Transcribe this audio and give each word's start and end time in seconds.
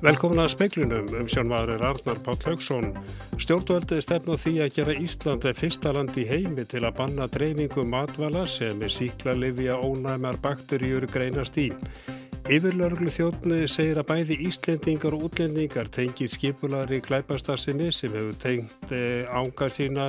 Velkomin 0.00 0.40
að 0.40 0.54
speiklunum 0.54 1.10
um 1.20 1.26
sjónmaður 1.28 1.82
Arnar 1.84 2.20
Páll 2.24 2.38
Haugsson. 2.46 2.86
Stjórnvöldið 3.36 4.00
stefna 4.00 4.38
því 4.40 4.52
að 4.64 4.70
gera 4.78 4.94
Íslandi 4.96 5.52
fyrsta 5.58 5.92
land 5.92 6.16
í 6.16 6.24
heimi 6.24 6.64
til 6.64 6.80
að 6.88 6.96
banna 7.02 7.26
dreifingu 7.28 7.84
matvala 7.84 8.46
sem 8.48 8.80
er 8.80 8.94
síkla 8.94 9.36
livja 9.36 9.76
ónæmar 9.76 10.40
bakterjur 10.40 11.04
greinast 11.12 11.60
í. 11.60 11.68
Yfirlörglu 12.48 13.12
þjóttni 13.12 13.66
segir 13.68 13.98
að 14.00 14.06
bæði 14.08 14.36
Íslendingar 14.48 15.12
og 15.12 15.26
útlendingar 15.28 15.90
tengið 15.92 16.32
skipulari 16.32 17.00
klæpastarsinni 17.04 17.90
sem 17.92 18.14
hefur 18.16 18.38
tengt 18.40 18.94
eh, 18.96 19.28
ánga 19.28 19.68
sína 19.68 20.06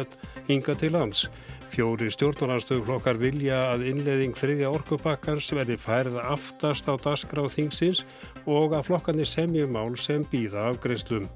hinga 0.48 0.78
til 0.80 0.96
lands. 0.96 1.26
Fjóri 1.72 2.10
stjórnarhanstöðuflokkar 2.12 3.16
vilja 3.16 3.58
að 3.72 3.86
innleðing 3.94 4.36
þriðja 4.36 4.72
orkubakkans 4.76 5.46
verði 5.56 5.78
færð 5.80 6.18
aftast 6.20 6.90
á 6.92 7.00
dasgrá 7.00 7.46
þingsins 7.48 8.02
og 8.44 8.76
að 8.76 8.90
flokkarnir 8.90 9.30
semjumál 9.30 9.94
sem 9.96 10.26
býða 10.28 10.66
af 10.68 10.82
greiðslum. 10.84 11.30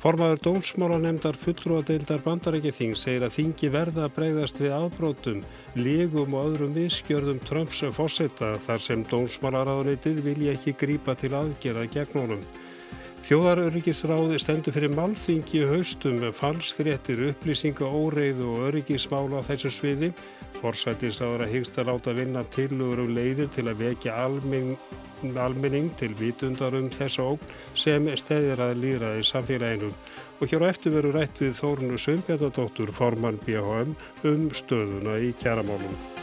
Formaður 0.00 0.38
dónsmálanemdar 0.44 1.34
fullrúadeildar 1.42 2.22
bandarækja 2.22 2.72
þing 2.78 2.94
segir 2.96 3.26
að 3.26 3.34
þingi 3.40 3.72
verða 3.74 4.06
að 4.06 4.14
breyðast 4.20 4.62
við 4.62 4.76
afbrótum, 4.78 5.42
lígum 5.74 6.38
og 6.38 6.52
öðrum 6.52 6.78
viðskjörðum 6.78 7.42
Trumps 7.50 7.82
fósetta 7.98 8.54
þar 8.68 8.86
sem 8.86 9.02
dónsmálaráðunitið 9.10 10.22
vilja 10.24 10.54
ekki 10.54 10.78
grípa 10.78 11.18
til 11.18 11.34
aðgerða 11.34 11.90
gegn 11.98 12.22
honum. 12.22 12.46
Þjóðaröryggisráði 13.28 14.38
stendur 14.40 14.74
fyrir 14.74 14.92
málþingi 14.96 15.60
haustum 15.68 16.22
með 16.22 16.32
falskréttir, 16.38 17.20
upplýsinga, 17.30 17.86
óreið 17.86 18.40
og 18.46 18.62
öryggismála 18.70 19.42
á 19.44 19.48
þessu 19.50 19.72
sviði. 19.76 20.08
Forsættisáður 20.60 21.44
að 21.44 21.52
hyggst 21.54 21.78
að 21.78 21.90
láta 21.92 22.14
vinna 22.16 22.42
tilugur 22.54 23.04
um 23.04 23.12
leiðir 23.16 23.50
til 23.54 23.66
að 23.70 23.84
vekja 23.84 24.16
almenning, 24.24 24.72
almenning 25.36 25.92
til 26.00 26.10
vitundar 26.18 26.74
um 26.76 26.88
þessa 26.92 27.28
ógn 27.34 27.52
sem 27.78 28.08
stæðir 28.18 28.64
að 28.66 28.80
líra 28.82 29.12
í 29.20 29.26
samfélaginu. 29.26 29.92
Og 30.40 30.48
hér 30.50 30.64
á 30.64 30.70
eftir 30.72 30.96
veru 30.96 31.12
rætt 31.14 31.44
við 31.44 31.54
Þórunu 31.60 32.00
Sveinbjörnadóttur, 32.00 32.94
formann 32.96 33.40
BHM, 33.44 33.94
um 34.24 34.48
stöðuna 34.56 35.20
í 35.20 35.36
kjæramálum. 35.40 36.19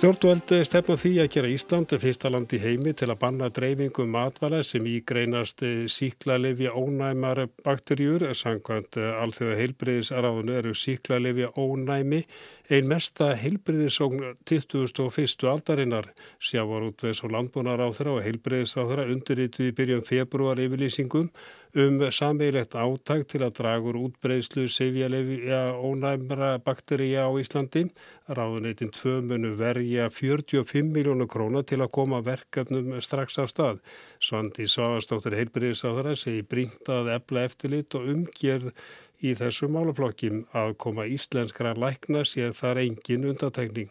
Stjórnvöld 0.00 0.48
stefna 0.64 0.94
því 0.96 1.10
að 1.20 1.26
gera 1.34 1.48
Ísland 1.52 1.90
fyrsta 2.00 2.30
land 2.32 2.54
í 2.56 2.58
heimi 2.62 2.94
til 2.96 3.10
að 3.12 3.18
banna 3.20 3.50
dreifingu 3.52 4.06
matvala 4.08 4.62
sem 4.64 4.86
ígreinast 4.88 5.60
síklarlefi 5.92 6.70
ónæmar 6.72 7.42
bakterjur. 7.66 8.24
Sankvæmt 8.32 8.96
alþjóða 8.96 9.58
heilbriðisráðunu 9.58 10.56
eru 10.56 10.72
síklarlefi 10.72 11.50
ónæmi 11.52 12.22
Einn 12.70 12.86
mesta 12.86 13.32
heilbriðisókn 13.34 14.36
21. 14.46 15.46
aldarinnar 15.50 16.06
sjávar 16.38 16.84
útveðs 16.86 17.24
og 17.26 17.32
landbúnar 17.34 17.82
á 17.82 17.90
þeirra 17.90 18.12
og 18.14 18.20
heilbriðisáþara 18.28 19.08
undirrituði 19.10 19.72
byrjum 19.74 20.04
februar 20.06 20.60
yfirlýsingum 20.62 21.32
um 21.74 22.00
sameilegt 22.10 22.74
áttak 22.74 23.26
til 23.30 23.42
að 23.46 23.54
dragur 23.60 23.98
útbreyðslu 24.00 24.64
sefjalefja 24.70 25.60
ónæmra 25.78 26.56
bakteríja 26.64 27.28
á 27.28 27.30
Íslandi. 27.38 27.84
Ráðuneytin 28.26 28.90
tvö 28.90 29.20
munu 29.22 29.54
verja 29.58 30.08
45 30.10 30.90
miljónu 30.90 31.28
króna 31.30 31.62
til 31.62 31.80
að 31.82 31.92
koma 31.94 32.22
verkefnum 32.26 32.96
strax 33.00 33.38
af 33.38 33.52
stað. 33.52 33.78
Svandi 34.18 34.66
Svavastóttir 34.66 35.38
heilbriðisáþara 35.38 36.16
segi 36.18 36.42
brínt 36.42 36.90
að 36.90 37.14
ebla 37.14 37.46
eftirlit 37.46 37.94
og 37.94 38.10
umgerð 38.14 38.74
í 39.22 39.36
þessu 39.38 39.70
málaflokkim 39.70 40.44
að 40.56 40.74
koma 40.80 41.06
íslenskra 41.06 41.76
lækna 41.78 42.24
sér 42.26 42.56
þar 42.56 42.82
engin 42.82 43.30
undatekning. 43.30 43.90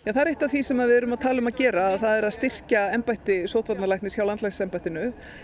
Já, 0.00 0.14
það 0.14 0.20
er 0.22 0.28
eitt 0.30 0.42
af 0.46 0.52
því 0.54 0.60
sem 0.64 0.78
við 0.80 0.94
erum 0.96 1.12
að 1.12 1.18
tala 1.26 1.42
um 1.42 1.48
að 1.50 1.58
gera, 1.58 1.82
að 1.90 1.98
það 2.00 2.14
er 2.16 2.24
að 2.24 2.30
styrkja 2.32 2.82
ennbætti 2.96 3.34
sótvarnalæknis 3.52 4.14
hjá 4.16 4.22
landlægsembættinu 4.24 5.02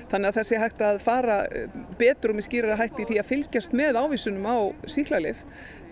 þannig 0.08 0.30
að 0.30 0.38
það 0.38 0.46
sé 0.48 0.60
hægt 0.62 0.84
að 0.86 1.00
fara 1.04 1.34
eh, 1.50 1.74
betur 2.00 2.32
og 2.32 2.38
með 2.38 2.46
skýrara 2.46 2.78
hætti 2.80 3.04
því 3.10 3.18
að 3.20 3.28
fylgjast 3.28 3.76
með 3.76 3.98
ávísunum 4.00 4.48
á 4.48 4.56
síklarlif. 4.94 5.42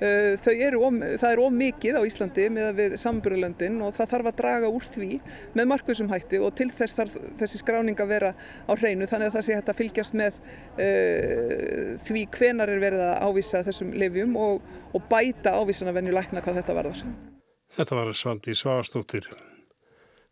Eh, 0.00 0.46
of, 0.78 0.96
það 1.20 1.26
er 1.28 1.42
of 1.44 1.52
mikið 1.58 1.98
á 2.00 2.02
Íslandi 2.08 2.46
með 2.56 2.70
við 2.80 2.96
samburulöndin 3.04 3.76
og 3.84 3.92
það 3.98 4.10
þarf 4.14 4.30
að 4.32 4.40
draga 4.40 4.72
úr 4.72 4.88
því 4.96 5.20
með 5.60 5.70
markvössum 5.74 6.08
hætti 6.14 6.40
og 6.40 6.56
til 6.56 6.70
þess 6.72 6.98
þarf 7.02 7.20
þessi 7.42 7.60
skráning 7.60 8.00
að 8.00 8.16
vera 8.16 8.32
á 8.64 8.72
hreinu 8.72 9.10
þannig 9.12 9.28
að 9.28 9.36
það 9.36 9.46
sé 9.50 9.60
hægt 9.60 9.70
að 9.74 9.80
fylgjast 9.82 10.18
með 10.22 10.40
uh, 10.80 11.92
því 12.08 12.24
hvenar 12.40 12.72
er 12.72 12.82
verið 12.88 13.06
að 13.10 13.28
ávísa 13.28 13.62
þessum 13.68 13.92
lifjum 13.92 14.34
og, 14.40 14.74
og 14.96 15.08
bæta 15.12 15.52
ávísana 15.52 15.92
venju 16.00 16.16
lækna 16.16 16.40
hvað 16.40 16.62
þetta 16.62 16.80
varðar. 16.80 17.06
Þetta 17.72 17.96
var 17.96 18.12
Svandi 18.12 18.54
Svastóttir. 18.54 19.30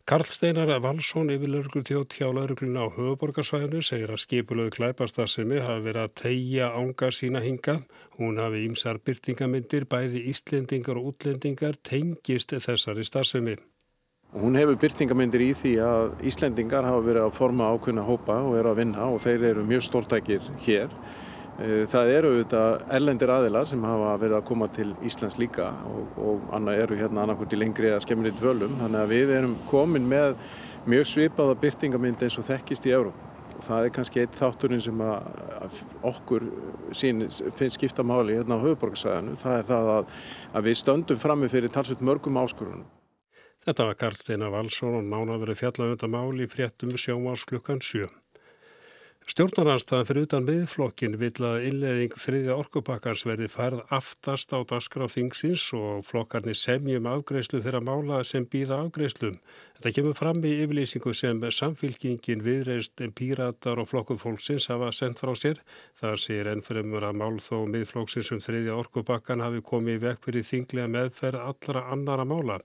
Karl 0.05 0.27
Steinar 0.27 0.69
Valsson 0.83 1.31
yfir 1.31 1.47
laurugluþjótt 1.47 2.17
hjá 2.19 2.27
laurugluna 2.27 2.85
á 2.85 2.93
höfuborgarsvæðinu 2.93 3.81
segir 3.87 4.11
að 4.11 4.23
skipulöðu 4.27 4.73
klæpastarsimi 4.75 5.61
hafi 5.63 5.85
verið 5.87 6.03
að 6.03 6.15
tegja 6.21 6.71
ángar 6.75 7.15
sína 7.15 7.39
hinga. 7.39 7.79
Hún 8.19 8.41
hafi 8.43 8.65
ímsar 8.67 8.99
byrtingamindir, 8.99 9.87
bæði 9.87 10.25
íslendingar 10.33 10.99
og 10.99 11.13
útlendingar 11.13 11.79
tengist 11.87 12.51
þessari 12.51 13.07
starsimi. 13.07 13.55
Hún 14.33 14.55
hefur 14.57 14.79
byrtingamindir 14.81 15.43
í 15.45 15.51
því 15.53 15.71
að 15.85 16.23
Íslendingar 16.25 16.87
hafa 16.87 17.03
verið 17.05 17.27
að 17.27 17.35
forma 17.37 17.67
ákveðna 17.69 18.05
hópa 18.07 18.39
og 18.41 18.55
eru 18.57 18.71
að 18.71 18.79
vinna 18.79 19.05
og 19.13 19.19
þeir 19.21 19.43
eru 19.51 19.65
mjög 19.69 19.83
stórtækir 19.85 20.47
hér. 20.65 20.87
Eh, 21.61 21.83
það 21.85 22.11
eru 22.15 22.29
auðvitað 22.31 22.85
erlendir 22.97 23.29
aðilar 23.29 23.67
sem 23.69 23.83
hafa 23.85 24.13
verið 24.17 24.39
að 24.39 24.45
koma 24.47 24.67
til 24.73 24.87
Íslands 25.05 25.35
líka 25.37 25.67
og, 25.85 26.15
og 26.17 26.47
annað 26.57 26.79
eru 26.81 26.97
hérna 26.97 27.21
annarkvöld 27.27 27.53
í 27.53 27.59
lengri 27.61 27.91
eða 27.91 27.99
skemmri 28.01 28.31
dvölum 28.39 28.79
þannig 28.79 29.01
að 29.03 29.13
við 29.13 29.33
erum 29.35 29.53
komin 29.69 30.07
með 30.09 30.33
mjög 30.89 31.11
svipaða 31.11 31.59
byrtingamind 31.61 32.25
eins 32.25 32.39
og 32.41 32.47
þekkist 32.47 32.87
í 32.89 32.95
Európa 32.97 33.29
og 33.53 33.67
það 33.67 33.85
er 33.85 33.93
kannski 33.99 34.23
eitt 34.23 34.39
þátturinn 34.39 34.81
sem 34.81 35.03
okkur 36.09 36.47
sín, 36.97 37.27
finnst 37.29 37.77
skipta 37.77 38.01
máli 38.01 38.39
hérna 38.39 38.57
á 38.57 38.63
höfuborgarsæðinu 38.65 39.37
það 39.43 39.59
er 39.59 39.69
það 39.69 39.93
að, 39.99 40.17
að 40.57 40.67
við 40.71 40.81
stöndum 40.81 41.21
frammi 41.21 41.51
fyrir 41.53 41.71
talsveit 41.71 42.01
mörgum 42.01 42.41
áskorunum. 42.41 42.89
Þetta 43.63 43.87
var 43.91 44.01
Karl 44.01 44.17
Steinar 44.19 44.51
Valsson 44.51 44.97
og 44.97 45.05
nána 45.07 45.37
verið 45.39 45.61
fjallagönda 45.61 46.09
máli 46.11 46.49
fréttum 46.49 46.97
sjómars 46.97 47.45
klukkan 47.47 47.79
7. 47.79 48.09
Stjórnarnarstaðan 49.23 50.07
fyrir 50.09 50.25
utan 50.27 50.43
miðflokkin 50.43 51.13
vill 51.15 51.45
að 51.47 51.65
innleðing 51.69 52.15
þriðja 52.19 52.57
orkupakkans 52.59 53.21
verði 53.23 53.47
færð 53.47 53.79
aftast 53.95 54.51
á 54.51 54.59
dasgraf 54.67 55.13
þingsins 55.15 55.63
og 55.77 56.01
flokkarnir 56.09 56.57
semjum 56.59 57.07
afgreyslu 57.07 57.61
þeirra 57.63 57.79
mála 57.87 58.19
sem 58.27 58.43
býða 58.43 58.81
afgreyslum. 58.83 59.37
Þetta 59.77 59.93
kemur 59.95 60.17
fram 60.19 60.43
í 60.43 60.51
yfirlýsingu 60.65 61.15
sem 61.15 61.39
samfylkingin 61.55 62.43
viðreist 62.43 62.99
píratar 63.15 63.79
og 63.79 63.87
flokkur 63.93 64.19
fólksins 64.19 64.67
hafa 64.73 64.91
sendt 64.91 65.23
frá 65.23 65.31
sér. 65.39 65.63
Það 66.03 66.19
sér 66.25 66.51
ennfremur 66.57 67.07
að 67.07 67.21
mál 67.23 67.39
þó 67.39 67.63
miðflokksins 67.71 68.33
um 68.35 68.43
þriðja 68.43 68.75
orkupakkan 68.75 69.45
hafi 69.45 69.63
komið 69.63 70.01
í 70.01 70.03
vekk 70.09 70.27
fyrir 70.27 70.49
þinglega 70.51 70.91
meðferð 70.97 71.47
allra 71.47 71.87
annara 71.95 72.27
mála. 72.27 72.59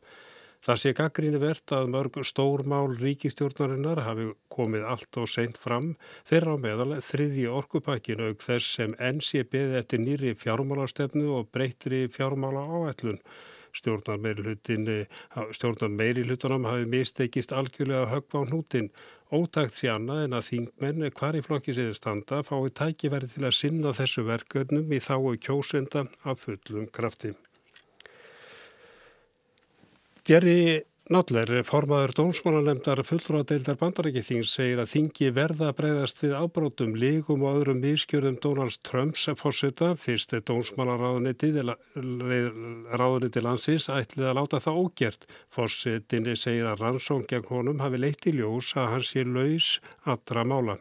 Það 0.66 0.78
sé 0.82 0.90
gaggríni 0.98 1.38
verðt 1.38 1.72
að 1.76 1.90
mörg 1.92 2.16
stórmál 2.26 2.96
ríkistjórnarinnar 2.98 4.00
hafi 4.02 4.24
komið 4.50 4.86
allt 4.92 5.18
og 5.22 5.28
seint 5.30 5.60
fram 5.62 5.92
þeirra 6.26 6.56
á 6.58 6.62
meðal 6.64 6.96
þriðji 7.10 7.44
orkupakkin 7.60 8.24
auk 8.26 8.42
þess 8.42 8.72
sem 8.80 8.96
enn 8.98 9.22
sé 9.22 9.44
beði 9.46 9.78
eftir 9.82 10.02
nýri 10.02 10.34
fjármálastefnu 10.40 11.30
og 11.38 11.52
breytri 11.54 12.02
fjármála 12.10 12.66
áætlun. 12.66 13.22
Stjórnar 13.78 14.18
meiri 15.94 16.24
hlutunum 16.26 16.66
hafi 16.66 16.90
mistekist 16.90 17.54
algjörlega 17.54 18.10
högg 18.10 18.34
á 18.34 18.40
hnútin. 18.42 18.90
Ótakt 19.30 19.78
sé 19.78 19.92
annað 19.92 20.24
en 20.24 20.38
að 20.40 20.46
þingmenn 20.50 21.10
hvar 21.14 21.38
í 21.38 21.44
flokki 21.44 21.76
séði 21.76 21.94
standa 21.94 22.42
fái 22.42 22.72
tækifæri 22.80 23.28
til 23.30 23.44
að 23.46 23.58
sinna 23.60 23.94
þessu 23.94 24.26
verkefnum 24.26 24.90
í 24.90 24.98
þáu 25.04 25.36
kjósenda 25.38 26.08
af 26.24 26.48
fullum 26.48 26.88
krafti. 26.90 27.36
Jerry 30.28 30.82
Notler, 31.08 31.48
formaður 31.64 32.12
dómsmálanemdar 32.18 33.00
fullróðadeildar 33.08 33.78
bandarækithings, 33.80 34.50
segir 34.52 34.76
að 34.82 34.90
þingi 34.92 35.30
verða 35.32 35.70
að 35.70 35.78
breyðast 35.78 36.18
við 36.20 36.34
ábrótum, 36.36 36.90
lígum 37.00 37.46
og 37.48 37.62
öðrum 37.62 37.80
vískjörðum 37.80 38.36
Donalds 38.44 38.76
Trumps 38.84 39.24
fórseta, 39.40 39.94
fyrst 39.96 40.36
dómsmálaráðunitið 40.50 41.62
landsins 43.46 43.88
ætlið 43.88 44.28
að 44.28 44.36
láta 44.42 44.60
það 44.66 44.82
ógjert. 44.82 45.24
Fórsetinni 45.48 46.36
segir 46.36 46.68
að 46.68 46.84
rannsón 46.84 47.24
gegn 47.30 47.48
honum 47.48 47.80
hafi 47.80 48.04
leitt 48.04 48.28
í 48.28 48.36
ljós 48.36 48.76
að 48.76 48.92
hann 48.92 49.08
sé 49.08 49.24
laus 49.24 49.80
allra 50.04 50.44
mála. 50.44 50.76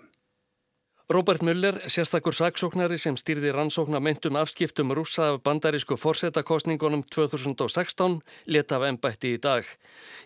Robert 1.10 1.42
Muller, 1.42 1.78
sérstakur 1.88 2.36
saksóknari 2.36 2.98
sem 3.00 3.16
stýrði 3.16 3.54
rannsóknar 3.56 4.02
meintum 4.04 4.36
afskiptum 4.36 4.90
rúsa 4.92 5.30
af 5.32 5.38
bandarísku 5.46 5.96
forsetakostningunum 5.96 7.06
2016, 7.08 8.18
leta 8.52 8.76
af 8.76 8.84
ennbætti 8.90 9.32
í 9.38 9.38
dag. 9.40 9.64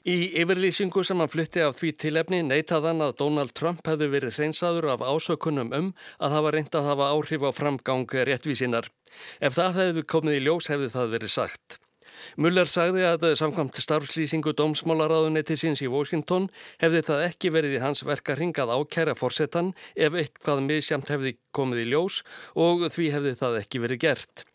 Í 0.09 0.31
yfirlýsingu 0.41 1.03
sem 1.05 1.21
hann 1.21 1.29
flytti 1.29 1.61
af 1.61 1.77
því 1.77 1.91
tilefni 2.01 2.39
neytaðan 2.47 3.05
að 3.05 3.13
Donald 3.21 3.53
Trump 3.53 3.85
hefði 3.85 4.09
verið 4.15 4.39
hreinsaður 4.39 4.89
af 4.95 5.05
ásökunum 5.05 5.69
um 5.69 5.93
að 6.17 6.35
hafa 6.39 6.55
reyndað 6.57 6.81
að 6.81 6.89
hafa 6.89 7.11
áhrif 7.13 7.45
á 7.45 7.51
framgang 7.59 8.17
réttvísinar. 8.31 8.89
Ef 9.37 9.61
það 9.61 9.79
hefði 9.83 10.07
komið 10.17 10.41
í 10.41 10.43
ljós 10.47 10.73
hefði 10.73 10.89
það 10.97 11.17
verið 11.19 11.35
sagt. 11.37 11.77
Muller 12.37 12.69
sagði 12.71 13.07
að 13.07 13.27
samkvæmt 13.39 13.81
starfslýsingu 13.83 14.53
dómsmálaráðuneti 14.59 15.57
síns 15.59 15.83
í 15.85 15.89
Washington 15.91 16.49
hefði 16.83 17.03
það 17.09 17.25
ekki 17.29 17.53
verið 17.55 17.77
í 17.77 17.81
hans 17.83 18.05
verka 18.07 18.37
ringað 18.39 18.73
ákæra 18.75 19.17
fórsetan 19.17 19.73
ef 19.95 20.15
eitthvað 20.15 20.63
misjamt 20.67 21.11
hefði 21.11 21.35
komið 21.55 21.85
í 21.85 21.89
ljós 21.91 22.21
og 22.55 22.87
því 22.93 23.11
hefði 23.17 23.35
það 23.41 23.59
ekki 23.63 23.85
verið 23.85 24.03
gert. 24.05 24.45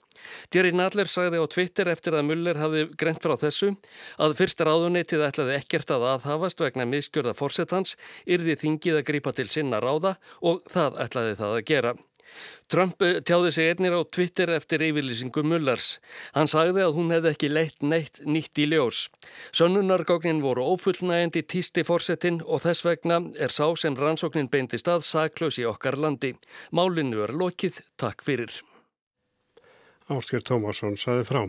Jerry 0.53 0.73
Nadler 0.75 1.11
sagði 1.11 1.39
á 1.43 1.47
Twitter 1.51 1.91
eftir 1.93 2.17
að 2.17 2.27
Muller 2.31 2.59
hafði 2.61 2.87
greint 2.99 3.23
frá 3.23 3.37
þessu 3.41 3.73
að 4.23 4.37
fyrst 4.41 4.63
ráðunetið 4.65 5.25
ætlaði 5.29 5.57
ekkert 5.61 5.93
að 5.95 6.09
aðhafast 6.15 6.63
vegna 6.65 6.89
miskjörða 6.89 7.37
fórsetans, 7.39 7.95
yrði 8.27 8.59
þingið 8.63 9.01
að 9.01 9.07
grípa 9.13 9.35
til 9.37 9.49
sinna 9.51 9.83
ráða 9.83 10.17
og 10.43 10.65
það 10.73 11.01
ætlaði 11.07 11.41
það 11.41 11.57
að 11.61 11.67
gera. 11.71 11.97
Trump 12.73 13.03
eh, 13.03 13.21
tjáði 13.23 13.53
sig 13.55 13.71
einnig 13.71 13.95
á 13.95 14.01
Twitter 14.05 14.53
eftir 14.57 14.85
yfirlýsingu 14.87 15.45
Mullars. 15.47 15.97
Hann 16.35 16.51
sagði 16.51 16.87
að 16.87 16.95
hún 16.99 17.13
hefði 17.15 17.33
ekki 17.33 17.51
leitt 17.53 17.83
neitt 17.83 18.23
nýtt 18.27 18.63
í 18.63 18.69
ljós. 18.71 19.07
Sönnunargóknin 19.57 20.43
voru 20.45 20.65
ófullnægandi 20.75 21.45
týsti 21.47 21.87
fórsetin 21.87 22.41
og 22.45 22.65
þess 22.65 22.87
vegna 22.87 23.21
er 23.39 23.55
sá 23.55 23.69
sem 23.79 23.99
rannsóknin 23.99 24.51
beindi 24.51 24.81
stað 24.83 25.07
saklaus 25.07 25.61
í 25.63 25.69
okkar 25.69 25.99
landi. 25.99 26.35
Málinu 26.73 27.23
er 27.27 27.35
lokið. 27.37 27.83
Takk 27.97 28.27
fyrir. 28.27 28.51
Ásker 30.13 30.43
Tómasson 30.47 30.99
saði 31.01 31.25
frá. 31.27 31.47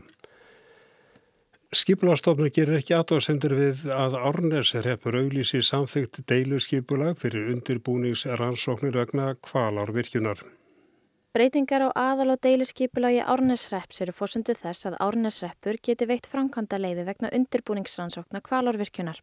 Skipulastofnum 1.76 2.48
gerir 2.56 2.78
ekki 2.80 2.94
aðdóðsendur 2.96 3.54
við 3.58 3.82
að 3.92 4.14
Árnes 4.16 4.70
repur 4.86 5.18
auglísi 5.20 5.60
samþygt 5.60 6.22
deilu 6.32 6.62
skipulag 6.64 7.20
fyrir 7.20 7.50
undirbúnings 7.52 8.24
rannsóknir 8.40 8.96
vegna 8.96 9.34
kvalárvirkjunar. 9.44 10.40
Breytingar 11.38 11.84
á 11.86 11.90
aðal 11.94 12.32
og 12.34 12.40
deiluskipulagi 12.42 13.20
Árnesreps 13.22 14.00
eru 14.02 14.14
fórsundu 14.20 14.56
þess 14.58 14.88
að 14.90 14.96
Árnesreppur 15.06 15.78
geti 15.86 16.08
veikt 16.10 16.26
framkvæmda 16.32 16.80
leiði 16.82 17.04
vegna 17.06 17.30
undirbúningsrannsóknar 17.38 18.42
kvalárvirkjunar. 18.48 19.20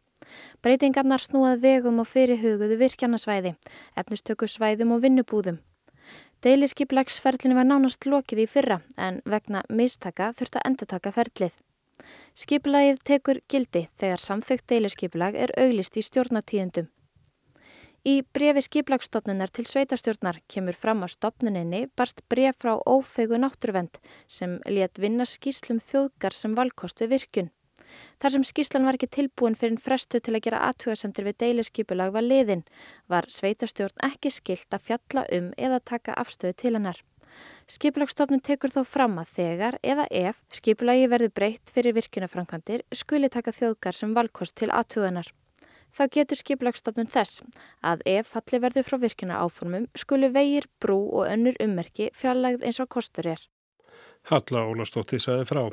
Breytingarnar 0.63 1.25
snúað 1.25 1.59
vegum 1.65 1.99
og 1.99 2.07
fyrirhuguðu 2.07 2.79
virkjarnasvæði, 2.79 3.51
efnustökusvæðum 3.99 4.95
og 4.95 5.03
vinnubúðum. 5.03 5.59
Deiluskipulagsferlinu 6.47 7.59
var 7.59 7.67
nánast 7.67 8.07
lokið 8.07 8.45
í 8.45 8.49
fyrra 8.53 8.79
en 8.95 9.19
vegna 9.27 9.67
mistaka 9.67 10.31
þurft 10.39 10.61
að 10.61 10.67
endurtaka 10.71 11.11
ferlið. 11.19 11.59
Skipulagið 12.31 13.03
tekur 13.11 13.43
gildi 13.51 13.89
þegar 13.99 14.23
samþögt 14.23 14.69
deiluskipulag 14.71 15.35
er 15.35 15.51
auglist 15.59 15.99
í 15.99 16.07
stjórnatíðundum. 16.07 16.87
Í 18.05 18.19
brefi 18.37 18.61
skiplagstofnunar 18.61 19.49
til 19.49 19.63
sveitastjórnar 19.65 20.37
kemur 20.53 20.75
fram 20.77 20.99
á 21.01 21.09
stopnuninni 21.09 21.87
barst 21.97 22.19
bref 22.29 22.59
frá 22.61 22.75
ófegu 22.85 23.39
náttúruvend 23.41 23.97
sem 24.29 24.59
létt 24.69 24.99
vinna 25.01 25.25
skýslum 25.25 25.79
þjóðgar 25.81 26.35
sem 26.37 26.53
valkostu 26.53 27.07
virkun. 27.09 27.49
Þar 28.21 28.35
sem 28.35 28.43
skýslan 28.45 28.85
var 28.85 28.99
ekki 28.99 29.09
tilbúin 29.09 29.57
fyrir 29.57 29.81
frestu 29.81 30.21
til 30.21 30.35
að 30.37 30.43
gera 30.45 30.59
aðtugasemtir 30.67 31.25
við 31.25 31.37
deiluskipulag 31.41 32.13
var 32.13 32.25
liðin, 32.27 32.61
var 33.09 33.25
sveitastjórn 33.25 34.05
ekki 34.05 34.29
skilt 34.35 34.77
að 34.77 34.85
fjalla 34.91 35.23
um 35.39 35.47
eða 35.57 35.79
taka 35.81 36.13
afstöðu 36.21 36.57
til 36.61 36.73
hennar. 36.77 36.99
Skipulagstofnun 37.65 38.43
tekur 38.45 38.69
þó 38.75 38.83
fram 38.85 39.17
að 39.17 39.33
þegar 39.39 39.79
eða 39.81 40.05
ef 40.13 40.43
skipulagi 40.53 41.09
verður 41.09 41.33
breytt 41.41 41.73
fyrir 41.73 41.97
virkunafrankandir 41.97 42.85
skuli 42.93 43.33
taka 43.33 43.55
þjóðgar 43.57 43.97
sem 43.97 44.13
valkost 44.13 44.59
til 44.61 44.69
aðtuganar 44.69 45.33
þá 45.95 46.03
getur 46.17 46.41
skiplagsstofnun 46.41 47.09
þess 47.11 47.41
að 47.85 48.03
ef 48.11 48.33
falli 48.35 48.61
verður 48.63 48.87
frá 48.89 48.97
virkina 49.01 49.39
áformum 49.41 49.87
skulu 49.97 50.29
vegir, 50.35 50.67
brú 50.83 50.99
og 51.07 51.29
önnur 51.31 51.57
ummerki 51.63 52.11
fjarlægð 52.13 52.67
eins 52.67 52.81
og 52.83 52.91
kostur 52.91 53.31
er. 53.35 53.41
Halla 54.29 54.65
Ólastótti 54.67 55.19
sagði 55.21 55.49
frá. 55.49 55.63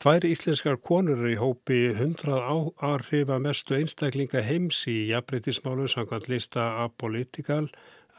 Tvær 0.00 0.24
íslenskar 0.24 0.78
konur 0.80 1.26
í 1.28 1.34
hópi 1.36 1.90
100 1.92 2.38
áhrifa 2.80 3.36
mestu 3.36 3.76
einstaklinga 3.76 4.40
heims 4.46 4.78
í 4.88 5.10
jafnbreytismálu 5.10 5.90
samkvæmt 5.92 6.30
lista 6.32 6.70
Apolitical 6.86 7.66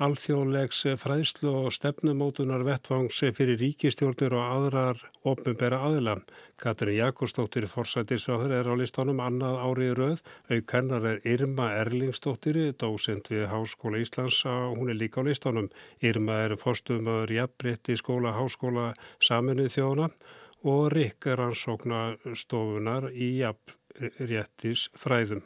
alþjóðlegs 0.01 0.79
fræðslu 0.97 1.51
og 1.59 1.73
stefnumótunar 1.75 2.63
vettvangs 2.65 3.19
fyrir 3.37 3.59
ríkistjórnir 3.61 4.33
og 4.33 4.41
aðrar 4.55 5.03
ofnbæra 5.29 5.81
aðila. 5.85 6.15
Katrin 6.61 6.97
Jakobsdóttir 6.97 7.67
forsættisráður 7.69 8.55
er 8.57 8.71
á 8.71 8.73
listanum 8.79 9.21
annað 9.21 9.59
árið 9.61 9.93
rauð. 9.99 10.25
Auk 10.49 10.75
hennar 10.75 11.07
er 11.11 11.21
Irma 11.29 11.69
Erlingsdóttir, 11.83 12.59
dósend 12.81 13.29
við 13.29 13.47
Háskóla 13.53 14.01
Íslands. 14.01 14.41
Hún 14.47 14.89
er 14.89 14.97
líka 14.97 15.21
á 15.21 15.29
listanum. 15.29 15.69
Irma 16.01 16.41
er 16.47 16.57
fórstumöður 16.57 17.37
jafnbritti 17.37 17.99
skóla 18.01 18.33
Háskóla 18.39 18.91
saminuð 19.21 19.73
þjóna 19.77 20.11
og 20.65 20.91
Rikk 20.93 21.29
er 21.29 21.45
ansókna 21.47 22.03
stofunar 22.33 23.11
í 23.13 23.35
jafnréttis 23.41 24.89
fræðum. 24.97 25.45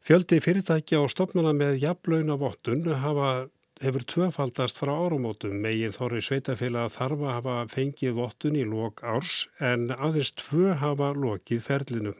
Fjöldi 0.00 0.38
fyrirtækja 0.40 1.02
og 1.04 1.10
stopnuna 1.12 1.52
með 1.56 1.74
jafnlaunavottun 1.82 2.86
hefur 3.80 4.04
tvöfaldast 4.12 4.80
frá 4.80 4.94
árumótum. 4.94 5.58
Megin 5.60 5.92
þorri 5.96 6.22
sveitafélag 6.24 6.92
þarf 6.94 7.20
að 7.20 7.36
hafa 7.36 7.56
fengið 7.74 8.16
vottun 8.16 8.56
í 8.56 8.64
lok 8.68 9.04
árs 9.04 9.44
en 9.60 9.90
aðeins 9.92 10.32
tvö 10.40 10.74
hafa 10.80 11.12
lokið 11.16 11.62
ferlinum. 11.68 12.18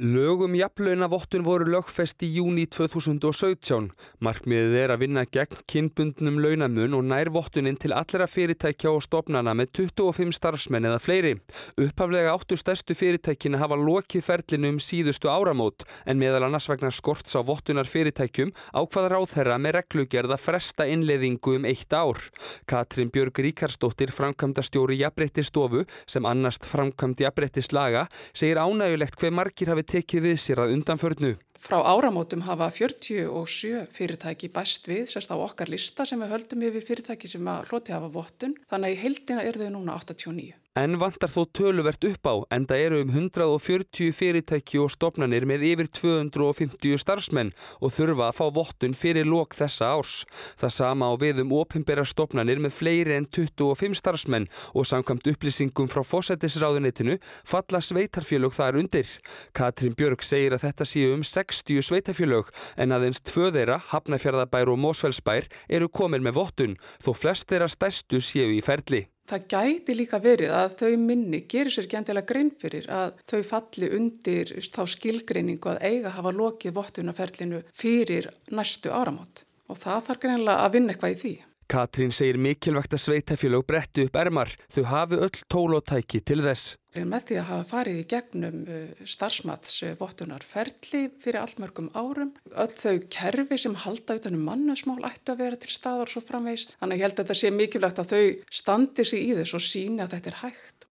Lögum 0.00 0.54
jafnlaunavottun 0.56 1.42
voru 1.44 1.66
lögfest 1.68 2.22
í 2.24 2.30
júni 2.38 2.62
2017. 2.72 3.90
Markmiðið 4.24 4.76
er 4.80 4.92
að 4.94 5.02
vinna 5.02 5.24
gegn 5.28 5.58
kynbundnum 5.68 6.38
launamun 6.40 6.94
og 6.96 7.02
nær 7.04 7.28
vottuninn 7.34 7.76
til 7.76 7.92
allra 7.92 8.24
fyrirtækja 8.24 8.88
og 8.88 9.04
stopnana 9.04 9.52
með 9.52 9.74
25 9.76 10.32
starfsmenn 10.38 10.88
eða 10.88 11.02
fleiri. 11.04 11.34
Upphaflega 11.76 12.32
áttu 12.32 12.56
stærstu 12.56 12.96
fyrirtækina 12.96 13.60
hafa 13.60 13.76
lokið 13.76 14.24
ferlinu 14.24 14.70
um 14.72 14.78
síðustu 14.80 15.28
áramót 15.28 15.84
en 16.08 16.16
meðal 16.22 16.46
annars 16.48 16.70
vegna 16.72 16.88
skorts 16.88 17.36
á 17.36 17.44
vottunar 17.44 17.84
fyrirtækjum 17.84 18.54
ákvaðar 18.72 19.18
á 19.20 19.22
þeirra 19.34 19.60
með 19.60 19.82
reglugerða 19.82 20.40
fresta 20.40 20.88
innleiðingu 20.88 21.58
um 21.58 21.68
eitt 21.68 21.92
ár. 21.92 22.24
Katrin 22.64 23.12
Björg 23.12 23.36
Ríkarsdóttir, 23.36 24.16
framkvæmda 24.16 24.64
stjóri 24.64 24.96
jafnbreyttistofu 25.04 25.84
sem 26.08 26.24
annast 26.24 26.64
framkvæmdi 26.64 27.28
jafnbreyttislaga, 27.28 28.08
segir 28.32 28.64
ánægulegt 28.64 29.20
hver 29.20 29.36
margir 29.42 29.74
hafi 29.74 29.89
tekið 29.90 30.26
við 30.28 30.42
sér 30.42 30.62
að 30.62 30.76
undanförnu. 30.76 31.36
Frá 31.60 31.76
áramótum 31.84 32.40
hafa 32.46 32.70
47 32.72 33.82
fyrirtæki 33.92 34.48
bæst 34.54 34.88
við, 34.88 35.02
sérst 35.12 35.28
á 35.28 35.36
okkar 35.36 35.68
lista 35.68 36.06
sem 36.08 36.22
við 36.24 36.32
höldum 36.32 36.64
yfir 36.70 36.86
fyrirtæki 36.88 37.28
sem 37.28 37.52
að 37.52 37.68
hloti 37.68 37.92
hafa 37.92 38.08
vottun, 38.14 38.56
þannig 38.72 38.88
að 38.88 38.96
í 38.96 39.00
heldina 39.02 39.44
er 39.44 39.60
þau 39.60 39.68
núna 39.76 39.98
89. 40.00 40.54
En 40.78 40.94
vantar 41.02 41.26
þó 41.26 41.48
töluvert 41.50 42.04
upp 42.06 42.28
á, 42.30 42.34
en 42.54 42.64
það 42.70 42.82
eru 42.84 42.98
um 43.02 43.08
140 43.10 44.12
fyrirtæki 44.14 44.78
og 44.78 44.92
stopnarnir 44.94 45.42
með 45.42 45.64
yfir 45.66 45.88
250 45.98 47.00
starfsmenn 47.02 47.50
og 47.82 47.90
þurfa 47.90 48.28
að 48.28 48.36
fá 48.38 48.44
vottun 48.54 48.94
fyrir 48.94 49.26
lok 49.26 49.56
þessa 49.58 49.88
árs. 49.96 50.20
Það 50.62 50.74
sama 50.76 51.08
á 51.10 51.14
við 51.18 51.42
um 51.42 51.56
opimbera 51.58 52.04
stopnarnir 52.06 52.62
með 52.62 52.76
fleiri 52.76 53.16
en 53.18 53.26
25 53.26 53.98
starfsmenn 53.98 54.46
og 54.70 54.86
samkvæmt 54.86 55.26
upplýsingum 55.32 55.90
frá 55.90 56.04
fósættisráðunitinu 56.06 57.18
falla 57.42 57.82
sveitarfjölög 57.82 58.54
þar 58.54 58.78
undir. 58.78 59.10
Katrín 59.50 59.98
Björg 59.98 60.22
segir 60.22 60.54
að 60.54 60.68
þetta 60.68 60.86
séu 60.86 61.16
um 61.16 61.26
60 61.50 61.86
sveitarfjölög 61.90 62.50
en 62.80 62.94
aðeins 62.94 63.22
tvö 63.26 63.50
þeirra, 63.54 63.80
Hafnafjörðabær 63.90 64.70
og 64.72 64.80
Mósfellsbær, 64.80 65.48
eru 65.68 65.90
komin 65.90 66.24
með 66.24 66.38
vottun 66.38 66.76
þó 67.02 67.10
flest 67.16 67.50
þeirra 67.50 67.70
stærstu 67.70 68.22
séu 68.22 68.52
í 68.54 68.62
ferli. 68.64 69.08
Það 69.30 69.44
gæti 69.52 69.94
líka 69.94 70.18
verið 70.18 70.54
að 70.58 70.72
þau 70.80 70.94
minni 70.98 71.44
gerir 71.50 71.70
sér 71.70 71.86
ekki 71.86 72.00
endilega 72.00 72.26
grein 72.32 72.50
fyrir 72.58 72.88
að 72.90 73.20
þau 73.30 73.42
falli 73.46 73.90
undir 73.94 74.50
þá 74.74 74.80
skilgreiningu 74.90 75.70
að 75.70 75.84
eiga 75.86 76.14
hafa 76.16 76.32
lokið 76.34 76.74
vottunaferlinu 76.74 77.62
fyrir 77.70 78.26
næstu 78.50 78.90
áramót 78.90 79.44
og 79.70 79.78
það 79.78 80.02
þarf 80.08 80.24
greinlega 80.24 80.64
að 80.64 80.74
vinna 80.74 80.94
eitthvað 80.94 81.14
í 81.14 81.20
því. 81.22 81.34
Katrín 81.70 82.10
segir 82.10 82.38
mikilvægt 82.40 82.94
að 82.96 83.02
sveitafélög 83.04 83.62
brettu 83.68 84.02
upp 84.08 84.16
ermar. 84.18 84.50
Þau 84.74 84.82
hafi 84.90 85.18
öll 85.22 85.42
tólótæki 85.52 86.20
til 86.26 86.40
þess. 86.42 86.74
Með 86.96 87.28
því 87.28 87.36
að 87.38 87.46
hafa 87.50 87.66
farið 87.68 88.00
í 88.00 88.06
gegnum 88.10 88.64
uh, 88.66 89.04
starfsmatsvottunar 89.12 90.42
ferli 90.42 91.04
fyrir 91.22 91.38
allmörgum 91.44 91.92
árum. 91.94 92.32
Öll 92.50 92.74
þau 92.74 92.96
kerfi 93.14 93.60
sem 93.62 93.78
halda 93.84 94.18
utanum 94.18 94.42
mannusmál 94.48 94.98
ætti 95.06 95.30
að 95.30 95.44
vera 95.44 95.60
til 95.62 95.70
staðar 95.70 96.10
svo 96.10 96.24
framvegs. 96.26 96.66
Þannig 96.82 96.98
að 96.98 96.98
ég 96.98 97.06
held 97.06 97.16
að 97.16 97.22
þetta 97.22 97.38
sé 97.44 97.54
mikilvægt 97.54 98.02
að 98.02 98.16
þau 98.16 98.24
standi 98.60 99.06
sig 99.06 99.30
í 99.30 99.38
þess 99.38 99.58
og 99.60 99.66
sína 99.68 100.08
að 100.08 100.16
þetta 100.16 100.34
er 100.34 100.40
hægt. 100.42 100.90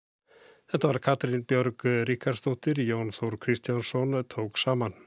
Þetta 0.67 0.93
var 0.93 1.03
Katrín 1.09 1.49
Björg 1.49 1.89
Ríkarstóttir, 2.11 2.85
Jón 2.85 3.15
Þór 3.17 3.41
Kristjánsson 3.41 4.19
tók 4.29 4.59
saman. 4.61 5.06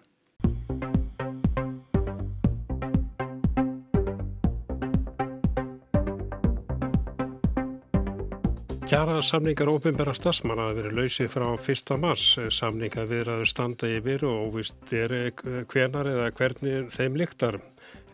Kjara 8.90 9.20
samningar 9.22 9.70
ofinbæra 9.70 10.16
stafsmann 10.18 10.58
að 10.64 10.80
veri 10.80 10.92
lausið 10.98 11.28
frá 11.30 11.44
1. 11.62 11.92
mars. 12.02 12.24
Samninga 12.50 13.04
viðraður 13.06 13.50
standa 13.52 13.86
yfir 13.86 14.24
og 14.26 14.48
óvist 14.48 14.94
er 14.98 15.12
hvenar 15.70 16.08
eða 16.10 16.32
hvernig 16.34 16.88
þeim 16.96 17.20
líktar. 17.22 17.60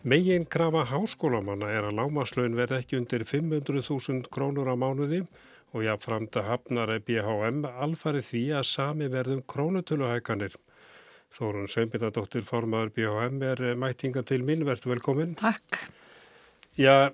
Megin 0.04 0.42
krafa 0.44 0.82
háskólamanna 0.90 1.70
er 1.72 1.86
að 1.88 1.96
lámaslaun 1.96 2.58
verði 2.58 2.82
ekki 2.82 2.98
undir 2.98 3.24
500.000 3.24 4.28
krónur 4.28 4.68
á 4.68 4.76
mánuði 4.76 5.22
og 5.72 5.86
jáfnframt 5.86 6.36
að 6.36 6.50
hafnar 6.50 6.92
BHM 7.06 7.64
alfarið 7.72 8.28
því 8.28 8.42
að 8.58 8.66
sami 8.68 9.08
verðum 9.14 9.40
krónutöluhækanir. 9.48 10.58
Þórun 11.38 11.72
Sveinbjörnadóttir 11.72 12.44
formadur 12.44 12.92
BHM 12.98 13.40
er 13.48 13.64
mætinga 13.80 14.26
til 14.28 14.44
minn, 14.44 14.66
verðt 14.68 14.90
velkomin. 14.92 15.32
Takk. 15.40 15.80
Já, 16.76 17.08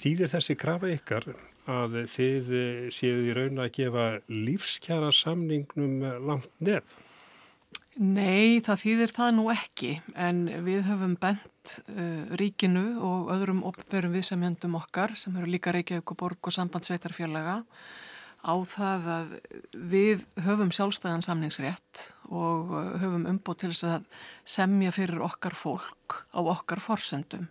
þýðir 0.00 0.32
þessi 0.38 0.56
krafa 0.56 0.94
ykkar 0.94 1.28
að 1.66 1.98
þið 2.12 2.52
séu 2.94 3.24
í 3.26 3.34
raun 3.36 3.62
að 3.62 3.72
gefa 3.80 4.06
lífskjara 4.30 5.10
samningnum 5.14 6.00
langt 6.26 6.52
nefn? 6.58 7.02
Nei, 7.96 8.60
það 8.60 8.80
þýðir 8.82 9.12
það 9.16 9.30
nú 9.38 9.44
ekki 9.48 9.90
en 10.20 10.40
við 10.66 10.82
höfum 10.84 11.14
bent 11.16 11.76
uh, 11.88 12.26
ríkinu 12.36 12.98
og 13.00 13.30
öðrum 13.32 13.62
opberum 13.64 14.12
viðsamjöndum 14.12 14.76
okkar 14.76 15.14
sem 15.16 15.36
eru 15.40 15.48
líka 15.48 15.72
Reykjavík 15.72 16.12
og 16.12 16.18
Borg 16.20 16.50
og 16.50 16.52
sambandsveitarfélaga 16.58 17.62
á 18.44 18.54
það 18.68 19.08
að 19.14 19.32
við 19.72 20.26
höfum 20.44 20.74
sjálfstæðan 20.76 21.24
samningsrétt 21.24 22.02
og 22.28 22.76
uh, 22.76 22.92
höfum 23.00 23.24
umbútt 23.32 23.64
til 23.64 23.72
þess 23.72 23.88
að 23.94 24.04
semja 24.44 24.92
fyrir 24.92 25.24
okkar 25.24 25.56
fólk 25.56 26.20
á 26.36 26.40
okkar 26.44 26.84
forsendum 26.84 27.48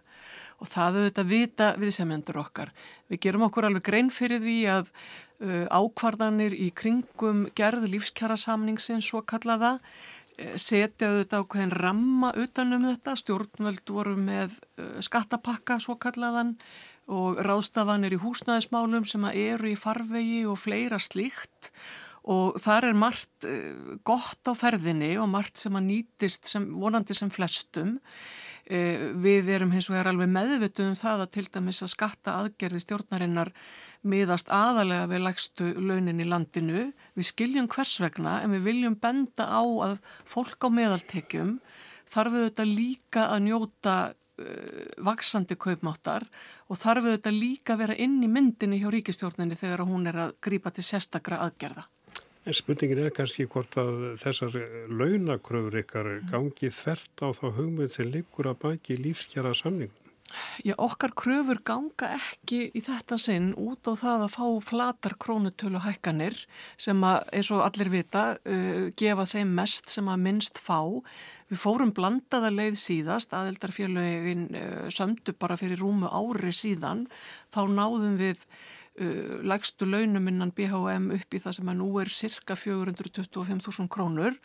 og 0.62 0.72
það 0.72 1.00
auðvitað 1.00 1.32
vita 1.32 1.70
viðsemjandur 1.80 2.40
okkar. 2.42 2.72
Við 3.12 3.22
gerum 3.26 3.46
okkur 3.48 3.68
alveg 3.68 3.86
grein 3.90 4.12
fyrir 4.14 4.42
því 4.44 4.58
að 4.72 4.92
uh, 4.92 5.66
ákvarðanir 5.70 6.56
í 6.56 6.70
kringum 6.76 7.46
gerð 7.58 7.90
lífskjara 7.92 8.38
samningsins 8.40 9.10
svo 9.10 9.24
kallaða 9.28 9.76
uh, 9.80 10.56
setja 10.56 11.12
auðvitað 11.12 11.44
ákveðin 11.44 11.76
ramma 11.76 12.32
utanum 12.40 12.88
þetta. 12.88 13.18
Stjórnvöld 13.20 13.94
voru 13.98 14.16
með 14.20 14.56
uh, 14.80 14.98
skattapakka 15.04 15.80
svo 15.84 15.98
kallaðan 16.00 16.56
og 17.12 17.38
ráðstafanir 17.46 18.16
í 18.16 18.24
húsnæðismálum 18.24 19.06
sem 19.06 19.28
eru 19.30 19.70
í 19.70 19.78
farvegi 19.78 20.42
og 20.50 20.58
fleira 20.58 20.98
slíkt 20.98 21.70
og 22.26 22.56
þar 22.58 22.88
er 22.88 22.98
margt 22.98 23.46
uh, 23.46 24.00
gott 24.08 24.50
á 24.50 24.58
ferðinni 24.58 25.14
og 25.22 25.30
margt 25.36 25.62
sem 25.62 25.76
að 25.78 25.92
nýtist 25.92 26.50
sem, 26.50 26.72
vonandi 26.80 27.14
sem 27.14 27.30
flestum 27.30 28.00
Eh, 28.00 28.45
við 28.66 29.50
erum 29.54 29.74
hins 29.76 29.88
vegar 29.92 30.08
alveg 30.10 30.32
meðvituð 30.34 30.88
um 30.90 30.98
það 30.98 31.26
að 31.26 31.34
til 31.36 31.46
dæmis 31.54 31.84
að 31.86 31.92
skatta 31.92 32.34
aðgerði 32.40 32.80
stjórnarinnar 32.82 33.52
miðast 34.06 34.50
aðalega 34.54 35.10
við 35.12 35.24
lægstu 35.26 35.70
launin 35.78 36.22
í 36.22 36.26
landinu. 36.26 36.86
Við 37.18 37.30
skiljum 37.30 37.70
hvers 37.70 38.00
vegna 38.02 38.40
en 38.42 38.56
við 38.56 38.66
viljum 38.70 38.98
benda 39.02 39.46
á 39.50 39.62
að 39.62 39.98
fólk 40.30 40.66
á 40.66 40.70
meðaltekjum 40.74 41.58
þarf 42.10 42.38
þetta 42.38 42.68
líka 42.70 43.30
að 43.34 43.44
njóta 43.48 43.96
uh, 44.12 44.86
vaksandi 45.06 45.58
kaupmáttar 45.58 46.28
og 46.70 46.82
þarf 46.82 47.10
þetta 47.12 47.34
líka 47.34 47.76
að 47.76 47.84
vera 47.86 48.00
inn 48.02 48.22
í 48.24 48.30
myndinni 48.30 48.82
hjá 48.82 48.90
ríkistjórninni 48.94 49.58
þegar 49.60 49.86
hún 49.90 50.10
er 50.10 50.22
að 50.28 50.38
grípa 50.46 50.74
til 50.74 50.86
sérstakra 50.86 51.42
aðgerða. 51.46 51.86
En 52.46 52.54
spurningin 52.54 53.00
er 53.02 53.14
kannski 53.14 53.48
hvort 53.50 53.74
að 53.82 54.20
þessar 54.22 54.56
launakröfur 54.94 55.80
ykkar 55.82 56.10
gangi 56.30 56.70
þert 56.70 57.26
á 57.26 57.28
þá 57.34 57.46
hugmynd 57.58 57.94
sem 57.96 58.12
liggur 58.14 58.52
að 58.52 58.60
baki 58.62 59.00
lífskjara 59.02 59.56
samningum. 59.58 60.06
Já, 60.66 60.74
okkar 60.82 61.14
kröfur 61.16 61.60
ganga 61.66 62.10
ekki 62.16 62.66
í 62.76 62.82
þetta 62.84 63.18
sinn 63.22 63.52
út 63.62 63.86
á 63.86 63.94
það 63.94 64.24
að 64.26 64.34
fá 64.34 64.46
flatar 64.68 65.16
krónutölu 65.22 65.82
hækkanir 65.86 66.38
sem 66.82 67.04
að, 67.06 67.20
eins 67.38 67.52
og 67.54 67.62
allir 67.66 67.92
vita, 67.94 68.24
uh, 68.42 68.88
gefa 68.98 69.28
þeim 69.30 69.54
mest 69.60 69.94
sem 69.94 70.10
að 70.10 70.24
minnst 70.26 70.62
fá. 70.62 70.82
Við 71.50 71.62
fórum 71.62 71.94
blandaða 71.96 72.50
leið 72.54 72.80
síðast, 72.82 73.36
aðeldarfélögin 73.38 74.48
uh, 74.58 74.88
sömdu 74.94 75.36
bara 75.38 75.60
fyrir 75.62 75.82
rúmu 75.84 76.10
ári 76.10 76.54
síðan, 76.56 77.06
þá 77.54 77.62
náðum 77.70 78.18
við 78.22 78.50
uh, 79.02 79.38
lægstu 79.46 79.88
launum 79.90 80.28
innan 80.32 80.54
BHM 80.56 81.12
upp 81.16 81.36
í 81.36 81.42
það 81.44 81.58
sem 81.60 81.72
að 81.72 81.80
nú 81.82 81.90
er 82.02 82.12
cirka 82.12 82.58
425.000 82.60 83.90
krónur. 83.92 84.38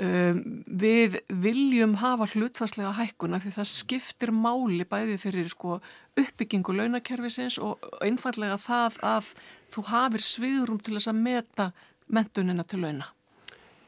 Um, 0.00 0.64
við 0.66 1.18
viljum 1.28 1.98
hafa 2.00 2.24
hlutfærslega 2.32 2.94
hækkuna 2.96 3.42
því 3.42 3.50
það 3.58 3.68
skiptir 3.68 4.30
máli 4.32 4.86
bæði 4.88 5.18
fyrir 5.20 5.50
sko, 5.52 5.82
uppbyggingu 6.16 6.72
launakerfisins 6.78 7.58
og 7.60 7.82
einfallega 8.00 8.56
það 8.56 8.96
að 9.04 9.34
þú 9.74 9.84
hafir 9.90 10.24
sviðrum 10.24 10.80
til 10.80 10.96
þess 10.96 11.12
að 11.12 11.20
meta 11.26 11.68
mentunina 12.08 12.64
til 12.64 12.80
launa. 12.86 13.10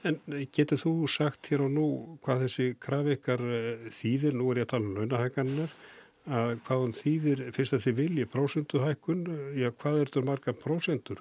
En 0.05 0.19
getur 0.53 0.77
þú 0.81 0.93
sagt 1.09 1.49
hér 1.49 1.65
og 1.65 1.73
nú 1.73 1.89
hvað 2.25 2.45
þessi 2.45 2.67
krafikar 2.77 3.41
eh, 3.41 3.89
þýðir, 3.97 4.37
nú 4.37 4.51
er 4.53 4.61
ég 4.61 4.67
að 4.67 4.73
tala 4.75 4.91
um 4.91 4.99
launahækkanir, 4.99 5.77
að 6.25 6.55
hvað 6.65 6.81
hún 6.81 6.95
þýðir 6.97 7.41
fyrst 7.53 7.75
að 7.77 7.83
þið 7.85 7.97
vilji 7.99 8.25
prósenduhækkun, 8.33 9.25
já 9.61 9.69
hvað 9.77 9.99
er 10.01 10.09
þetta 10.09 10.23
marga 10.25 10.55
prósendur? 10.57 11.19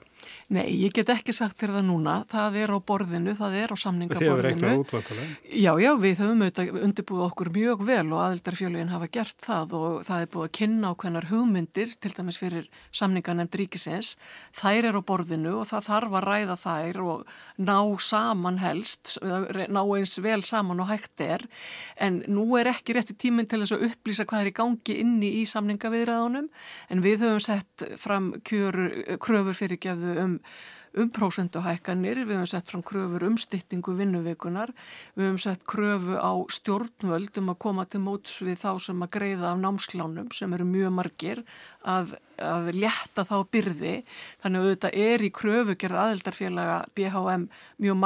Nei, 0.53 0.69
ég 0.79 0.93
get 0.95 1.10
ekki 1.12 1.33
sagt 1.36 1.57
þér 1.60 1.74
það 1.75 1.86
núna, 1.89 2.13
það 2.31 2.57
er 2.62 2.72
á 2.72 2.79
borðinu, 2.79 3.33
það 3.36 3.57
er 3.60 3.74
á 3.74 3.77
samningaborðinu. 3.81 4.24
Þið 4.24 4.31
hefur 4.31 4.48
eitthvað 4.50 4.83
útvantalega? 4.83 5.36
Já, 5.60 5.72
já, 5.83 5.89
við 6.00 6.22
höfum 6.24 6.43
auðvitað 6.45 6.79
undirbúið 6.88 7.24
okkur 7.25 7.51
mjög 7.57 7.83
vel 7.89 8.05
og 8.05 8.22
aðildarfjölugin 8.24 8.93
hafa 8.93 9.10
gert 9.17 9.43
það 9.43 9.75
og 9.79 9.98
það 10.07 10.24
er 10.24 10.31
búið 10.36 10.48
að 10.48 10.53
kynna 10.60 10.93
á 10.93 11.00
hvernar 11.03 11.27
hugmyndir, 11.33 11.95
til 12.00 12.13
dæmis 12.15 12.39
fyrir 12.39 12.69
samninganemnd 12.95 13.60
ríkisins, 13.60 14.13
þær 14.55 14.89
er 14.93 15.00
á 15.00 15.01
borðinu 15.03 15.57
og 15.60 15.67
það 15.67 15.88
þarf 15.89 16.17
að 16.22 16.27
ræða 16.29 16.57
þær 16.63 17.01
og 17.03 17.36
ná 17.60 17.77
saman 18.00 18.62
helst, 18.63 19.17
ná 19.19 19.81
eins 19.83 20.15
vel 20.24 20.39
saman 20.48 20.83
og 20.83 20.91
hægt 20.93 21.24
er, 21.24 21.43
en 22.00 22.22
nú 22.31 22.48
er 22.60 22.72
ekki 22.72 22.95
rétti 22.95 23.17
tíminn 23.19 23.50
til 23.51 23.63
þess 23.65 23.75
að 23.75 23.88
upplýsa 23.89 24.27
hvað 24.29 24.45
er 24.45 24.51
í 24.53 24.55
gangi 24.62 24.93
inni 25.02 25.34
í 25.42 25.48
samningaviðræðunum, 25.50 26.52
en 26.90 27.04
við 27.04 27.26
höfum 27.26 27.44
sett 27.44 27.88
fram 28.00 28.34
kjör, 28.48 28.80
kröfur 29.24 29.58
fyrir 29.58 29.82
gefðu 29.82 30.16
um, 30.22 30.40
um 30.94 31.10
prósenduhækkanir, 31.14 32.22
við 32.24 32.38
höfum 32.38 32.50
sett 32.52 32.70
fram 32.70 32.84
kröfur 32.86 33.26
um 33.26 33.38
styttingu 33.42 33.96
vinnuveikunar, 33.98 34.74
við 35.18 35.28
höfum 35.28 35.40
sett 35.42 35.64
kröfu 35.70 36.18
á 36.20 36.32
stjórnvöld 36.54 37.40
um 37.42 37.54
að 37.54 37.62
koma 37.66 37.86
til 37.90 38.04
móts 38.06 38.38
við 38.46 38.60
þá 38.62 38.72
sem 38.88 39.06
að 39.06 39.14
greiða 39.18 39.54
af 39.54 39.64
námslánum 39.64 40.30
sem 40.36 40.54
eru 40.54 40.68
mjög 40.70 40.94
margir 41.00 41.42
að, 41.82 42.14
að 42.38 42.70
létta 42.78 43.26
þá 43.28 43.38
byrði, 43.54 43.96
þannig 44.44 44.62
að 44.62 44.70
þetta 44.74 44.94
er 45.08 45.26
í 45.26 45.32
kröfugerð 45.40 46.04
aðeldarfélaga 46.04 46.78
BHM 46.98 47.50
mjög 47.82 48.04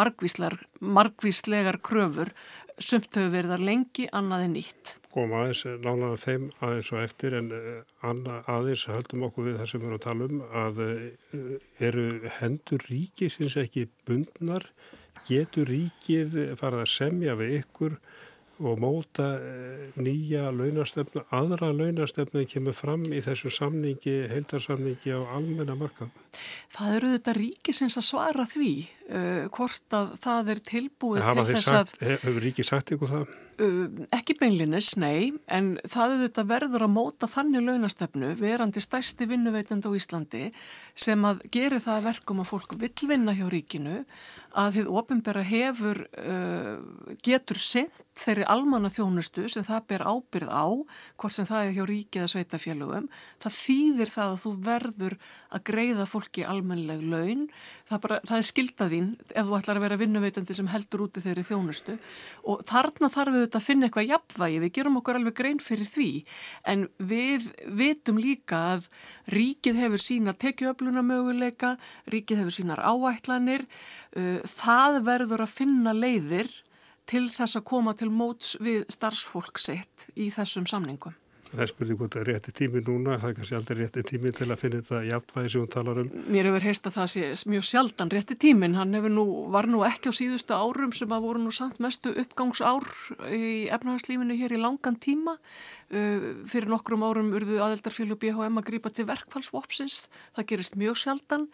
margvíslegar 0.80 1.82
kröfur 1.84 2.34
sumt 2.78 3.10
hefur 3.18 3.32
verið 3.34 3.54
þar 3.54 3.64
lengi, 3.68 4.08
annað 4.16 4.46
er 4.46 4.52
nýtt. 4.54 4.94
Koma 5.14 5.44
aðeins 5.44 5.64
nálaða 5.84 6.20
þeim 6.22 6.46
aðeins 6.62 6.92
og 6.94 7.02
eftir 7.02 7.38
en 7.38 7.50
eh, 7.58 8.52
aðeins 8.54 8.86
höldum 8.92 9.26
okkur 9.28 9.48
við 9.48 9.58
það 9.62 9.72
sem 9.72 9.82
við 9.82 9.88
erum 9.88 9.98
að 9.98 10.06
tala 10.06 10.28
um 10.28 10.44
að 10.62 10.84
eh, 10.86 11.56
eru 11.90 12.06
hendur 12.38 12.86
ríkisins 12.92 13.58
ekki 13.64 13.88
bundnar, 14.08 14.68
getur 15.28 15.68
ríkið 15.72 16.38
farið 16.60 16.86
að 16.86 16.94
semja 16.94 17.38
við 17.40 17.58
ykkur 17.62 17.98
og 18.60 18.80
móta 18.82 19.28
eh, 19.38 19.88
nýja 20.02 20.50
launastefnu, 20.56 21.24
aðra 21.36 21.70
launastefnu 21.76 22.46
kemur 22.50 22.76
fram 22.78 23.06
í 23.12 23.22
þessu 23.26 23.52
samningi, 23.54 24.16
heildarsamningi 24.32 25.14
á 25.14 25.22
almenna 25.38 25.78
marka? 25.78 26.10
Það 26.74 26.96
eru 27.00 27.12
þetta 27.16 27.36
ríkisins 27.38 27.98
að 28.00 28.08
svara 28.10 28.46
því 28.50 28.72
uh, 28.84 29.44
hvort 29.54 29.98
að 29.98 30.16
það 30.24 30.54
er 30.54 30.64
tilbúið 30.72 31.28
til 31.28 31.46
þess 31.52 31.70
sagt, 31.70 32.00
að... 32.02 32.16
Hefur 32.26 32.42
ríkið 32.48 32.70
sagt 32.70 32.96
ykkur 32.96 33.14
það? 33.14 33.36
Uh, 33.58 33.88
ekki 34.14 34.36
beinlinis, 34.38 34.92
nei, 35.02 35.32
en 35.50 35.72
það 35.90 36.12
er 36.14 36.20
þetta 36.28 36.44
verður 36.52 36.84
að 36.86 36.92
móta 36.94 37.30
þannig 37.32 37.64
launastefnu 37.66 38.36
verandi 38.38 38.84
stæsti 38.84 39.26
vinnuveitand 39.26 39.88
á 39.90 39.98
Íslandi 39.98 40.44
sem 40.94 41.26
að 41.26 41.42
geri 41.56 41.80
það 41.82 42.06
verkum 42.12 42.44
að 42.44 42.52
fólk 42.52 42.76
vil 42.78 42.94
vinna 43.10 43.34
hjá 43.34 43.48
ríkinu 43.50 44.04
að 44.58 44.78
þið 44.78 44.92
ofinbera 45.02 45.42
hefur, 45.46 46.04
uh, 46.22 47.16
getur 47.26 47.58
sent 47.58 48.04
þeirri 48.18 48.46
almanna 48.50 48.90
þjónustu 48.90 49.46
sem 49.52 49.66
það 49.66 49.84
ber 49.92 50.04
ábyrð 50.08 50.50
á, 50.50 50.66
hvort 51.22 51.36
sem 51.36 51.48
það 51.48 51.66
er 51.66 51.76
hjá 51.76 51.84
ríkið 51.90 52.24
að 52.24 52.32
sveitafélögum, 52.34 53.10
það 53.44 53.58
þýðir 53.58 54.12
það 54.14 54.32
að 54.32 54.40
þú 54.44 54.54
verður 54.68 55.16
að 55.54 55.64
greiða 55.70 56.08
fólki 56.10 56.46
almenleg 56.48 57.04
laun, 57.06 57.46
það, 57.90 58.02
bara, 58.06 58.20
það 58.30 58.40
er 58.40 58.48
skildaðín 58.50 59.12
ef 59.30 59.50
þú 59.50 59.60
ætlar 59.60 59.82
að 59.82 59.86
vera 59.86 60.00
vinnuveitandi 60.02 60.58
sem 60.58 60.72
heldur 60.72 61.06
úti 61.06 61.24
þeirri 61.26 61.46
þjónustu. 61.48 61.98
Og 62.50 62.66
þarna 62.70 63.12
þarf 63.14 63.38
þetta 63.48 63.62
að 63.62 63.68
finna 63.68 63.88
eitthvað 63.88 64.12
jafnvægi, 64.12 64.62
við 64.64 64.74
gerum 64.78 65.00
okkur 65.02 65.20
alveg 65.20 65.38
grein 65.40 65.62
fyrir 65.64 65.90
því, 65.90 66.10
en 66.68 66.86
við 67.00 67.50
vitum 67.80 68.22
líka 68.22 68.62
að 68.76 68.88
ríkið 69.34 69.82
hefur 69.82 70.04
sína 70.04 70.36
tekjuöfluna 70.38 71.04
möguleika, 71.08 71.76
ríkið 72.14 72.44
hefur 72.44 72.58
sínar 72.60 72.84
áætlanir, 72.86 73.68
það 74.14 75.02
verður 75.08 75.46
að 75.48 75.56
finna 75.58 75.96
leiðir 75.96 76.52
til 77.08 77.28
þess 77.32 77.60
að 77.60 77.68
koma 77.70 77.96
til 77.98 78.10
móts 78.12 78.58
við 78.60 78.84
starfsfólk 78.92 79.62
sitt 79.62 80.10
í 80.20 80.28
þessum 80.34 80.68
samningum. 80.68 81.16
Það 81.48 81.64
er 81.64 81.70
spurning 81.72 82.00
hvort 82.00 82.16
það 82.16 82.22
er 82.24 82.30
rétti 82.34 82.54
tími 82.56 82.82
núna, 82.84 83.16
það 83.22 83.30
er 83.30 83.36
kannski 83.38 83.56
aldrei 83.58 83.78
rétti 83.80 84.04
tími 84.08 84.32
til 84.36 84.48
að 84.50 84.60
finna 84.62 84.82
þetta 84.82 85.00
jafnvægi 85.08 85.52
sem 85.54 85.64
hún 85.64 85.72
talar 85.72 86.02
um. 86.02 86.10
Mér 86.28 86.50
hefur 86.50 86.66
heist 86.68 86.90
að 86.90 86.98
það 86.98 87.10
sé 87.14 87.52
mjög 87.54 87.66
sjaldan 87.70 88.12
rétti 88.12 88.38
tímin, 88.44 88.76
hann 88.78 88.98
nú, 89.16 89.26
var 89.54 89.70
nú 89.72 89.84
ekki 89.88 90.12
á 90.12 90.18
síðustu 90.18 90.58
árum 90.58 90.94
sem 90.98 91.16
að 91.16 91.28
voru 91.28 91.44
nú 91.46 91.54
samt 91.56 91.80
mestu 91.84 92.12
uppgangsár 92.20 92.88
í 93.32 93.68
efnahagslífinu 93.72 94.38
hér 94.42 94.58
í 94.58 94.62
langan 94.62 95.00
tíma. 95.00 95.38
Uh, 95.88 96.44
fyrir 96.52 96.68
nokkrum 96.68 97.06
árum 97.08 97.30
urðu 97.32 97.62
aðeldarfélag 97.64 98.20
BHM 98.20 98.60
að 98.60 98.66
grípa 98.68 98.92
til 98.92 99.06
verkfallsvopsins, 99.08 100.10
það 100.36 100.48
gerist 100.50 100.76
mjög 100.76 100.98
sjaldan. 101.00 101.46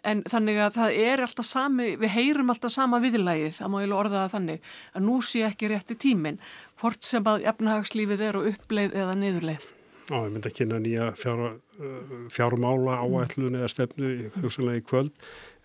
En 0.00 0.22
þannig 0.24 0.62
að 0.64 0.78
það 0.78 0.96
er 1.02 1.24
alltaf 1.26 1.44
sami, 1.50 1.90
við 2.00 2.14
heyrum 2.16 2.54
alltaf 2.54 2.72
sama 2.72 3.02
viðlægið, 3.04 3.58
það 3.58 3.74
má 3.74 3.78
ég 3.82 3.92
orða 3.92 4.22
það 4.22 4.36
þannig, 4.38 4.70
að 4.96 5.04
nú 5.10 5.18
sé 5.28 5.44
ekki 5.44 5.68
rétti 5.74 5.98
tímin 6.00 6.40
hvort 6.82 7.06
sem 7.06 7.30
að 7.30 7.46
efnahagslífið 7.52 8.26
er 8.26 8.40
og 8.40 8.50
uppleið 8.52 8.98
eða 8.98 9.14
niðurleið. 9.20 9.70
Já, 10.10 10.16
ég 10.18 10.32
myndi 10.34 10.50
að 10.50 10.56
kynna 10.58 10.82
nýja 10.82 11.06
fjár, 11.16 11.42
uh, 11.78 12.12
fjármála 12.34 12.98
áætlun 13.00 13.56
eða 13.60 13.70
stefnu 13.70 14.12
hugsanlega 14.42 14.82
í 14.82 14.86
kvöld. 14.90 15.14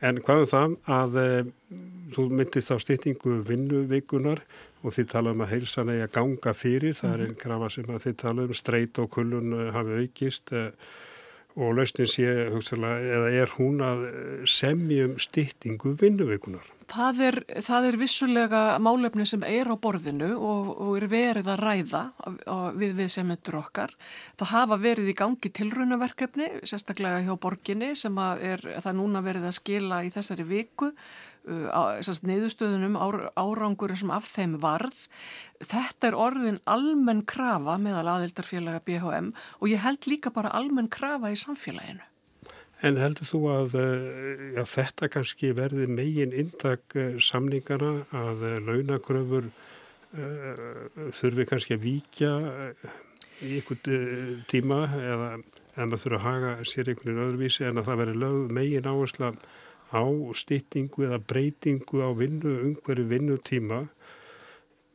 En 0.06 0.22
hvað 0.22 0.44
um 0.44 0.50
það 0.52 0.74
að 0.94 1.16
e, 1.18 1.30
þú 2.14 2.26
myndist 2.38 2.70
á 2.70 2.78
styrtingu 2.78 3.40
vinnuvikunar 3.48 4.44
og 4.86 4.94
þið 4.94 5.08
tala 5.10 5.34
um 5.34 5.42
að 5.42 5.54
heilsan 5.56 5.90
eigi 5.90 6.04
að 6.06 6.14
ganga 6.20 6.54
fyrir, 6.54 6.94
það 7.00 7.10
er 7.10 7.24
mhm. 7.24 7.32
einn 7.32 7.40
grafa 7.42 7.70
sem 7.74 7.90
að 7.90 8.04
þið 8.06 8.18
tala 8.22 8.46
um, 8.46 8.54
streyt 8.54 9.00
og 9.02 9.10
kullun 9.16 9.56
eh, 9.58 9.72
hafi 9.74 9.98
aukist 10.04 10.54
e, 10.54 10.68
og 11.58 11.76
lausnin 11.78 12.10
sé, 12.10 12.32
hugsanlega, 12.54 13.14
eða 13.18 13.30
er 13.42 13.54
hún 13.58 13.82
að 13.82 14.04
semjum 14.50 15.18
styrtingu 15.22 15.96
vinnuvikunar? 15.98 16.74
Það 16.88 17.22
er, 17.26 17.38
það 17.68 17.86
er 17.90 17.98
vissulega 18.00 18.60
málefni 18.80 19.26
sem 19.28 19.42
er 19.44 19.68
á 19.68 19.76
borðinu 19.76 20.30
og, 20.38 20.70
og 20.72 20.94
er 21.02 21.08
verið 21.12 21.50
að 21.52 21.64
ræða 21.66 22.04
við, 22.80 22.94
við 23.02 23.10
sem 23.12 23.28
myndur 23.28 23.58
okkar. 23.60 23.92
Það 24.40 24.54
hafa 24.54 24.78
verið 24.86 25.12
í 25.12 25.18
gangi 25.18 25.52
tilraunaverkefni, 25.60 26.48
sérstaklega 26.64 27.26
hjá 27.26 27.34
borginni 27.44 27.92
sem 28.00 28.22
er 28.24 28.64
það 28.78 29.00
núna 29.02 29.24
verið 29.26 29.50
að 29.50 29.58
skila 29.60 30.04
í 30.08 30.14
þessari 30.16 30.48
viku 30.48 30.94
neðustöðunum 31.48 32.98
árangur 33.00 33.96
sem 33.98 34.12
af 34.12 34.28
þeim 34.34 34.58
varð. 34.64 35.06
Þetta 35.64 36.12
er 36.12 36.20
orðin 36.20 36.60
almenn 36.70 37.24
krafa 37.26 37.78
meðal 37.82 38.08
aðildarfélaga 38.18 38.84
BHM 38.86 39.32
og 39.62 39.72
ég 39.72 39.82
held 39.86 40.08
líka 40.12 40.34
bara 40.34 40.54
almenn 40.54 40.92
krafa 40.92 41.32
í 41.34 41.40
samfélaginu. 41.40 42.06
En 42.86 43.00
heldur 43.02 43.26
þú 43.26 43.40
að 43.50 43.76
eh, 43.82 44.42
já, 44.54 44.62
þetta 44.70 45.10
kannski 45.10 45.50
verði 45.58 45.88
megin 45.90 46.34
intak 46.38 46.94
eh, 46.94 47.16
samningana 47.18 48.04
að 48.14 48.44
eh, 48.46 48.58
launagröfur 48.62 49.48
uh, 49.50 51.10
þurfi 51.18 51.48
kannski 51.50 51.74
að 51.74 51.88
víkja 51.88 52.32
í 53.42 53.58
einhvern 53.58 54.44
tíma 54.50 54.84
eða, 54.94 55.32
eða 55.74 55.88
maður 55.90 56.04
þurfi 56.04 56.20
að 56.20 56.28
haga 56.28 56.54
sér 56.70 56.92
einhvern 56.94 57.24
öðruvísi 57.26 57.66
en 57.66 57.82
að 57.82 57.90
það 57.90 58.00
veri 58.04 58.16
lög 58.22 58.54
megin 58.60 58.92
áhersla 58.94 59.34
á 59.92 60.04
stýttingu 60.36 61.08
eða 61.08 61.20
breytingu 61.20 62.04
á 62.04 62.10
vinnu, 62.12 62.52
umhverju 62.68 63.06
vinnutíma. 63.08 63.88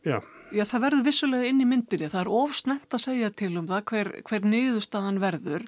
Já. 0.04 0.20
Já, 0.52 0.66
það 0.68 0.82
verður 0.84 1.04
vissulega 1.06 1.48
inn 1.48 1.60
í 1.62 1.66
myndinni. 1.68 2.08
Það 2.12 2.20
er 2.20 2.30
ofsnemt 2.36 2.92
að 2.92 3.00
segja 3.06 3.28
til 3.40 3.54
um 3.56 3.68
það 3.70 3.84
hver, 3.88 4.08
hver 4.28 4.42
niðurstaðan 4.44 5.20
verður 5.22 5.62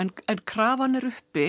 en, 0.00 0.08
en 0.26 0.40
krafan 0.50 0.98
er 0.98 1.06
uppi 1.06 1.44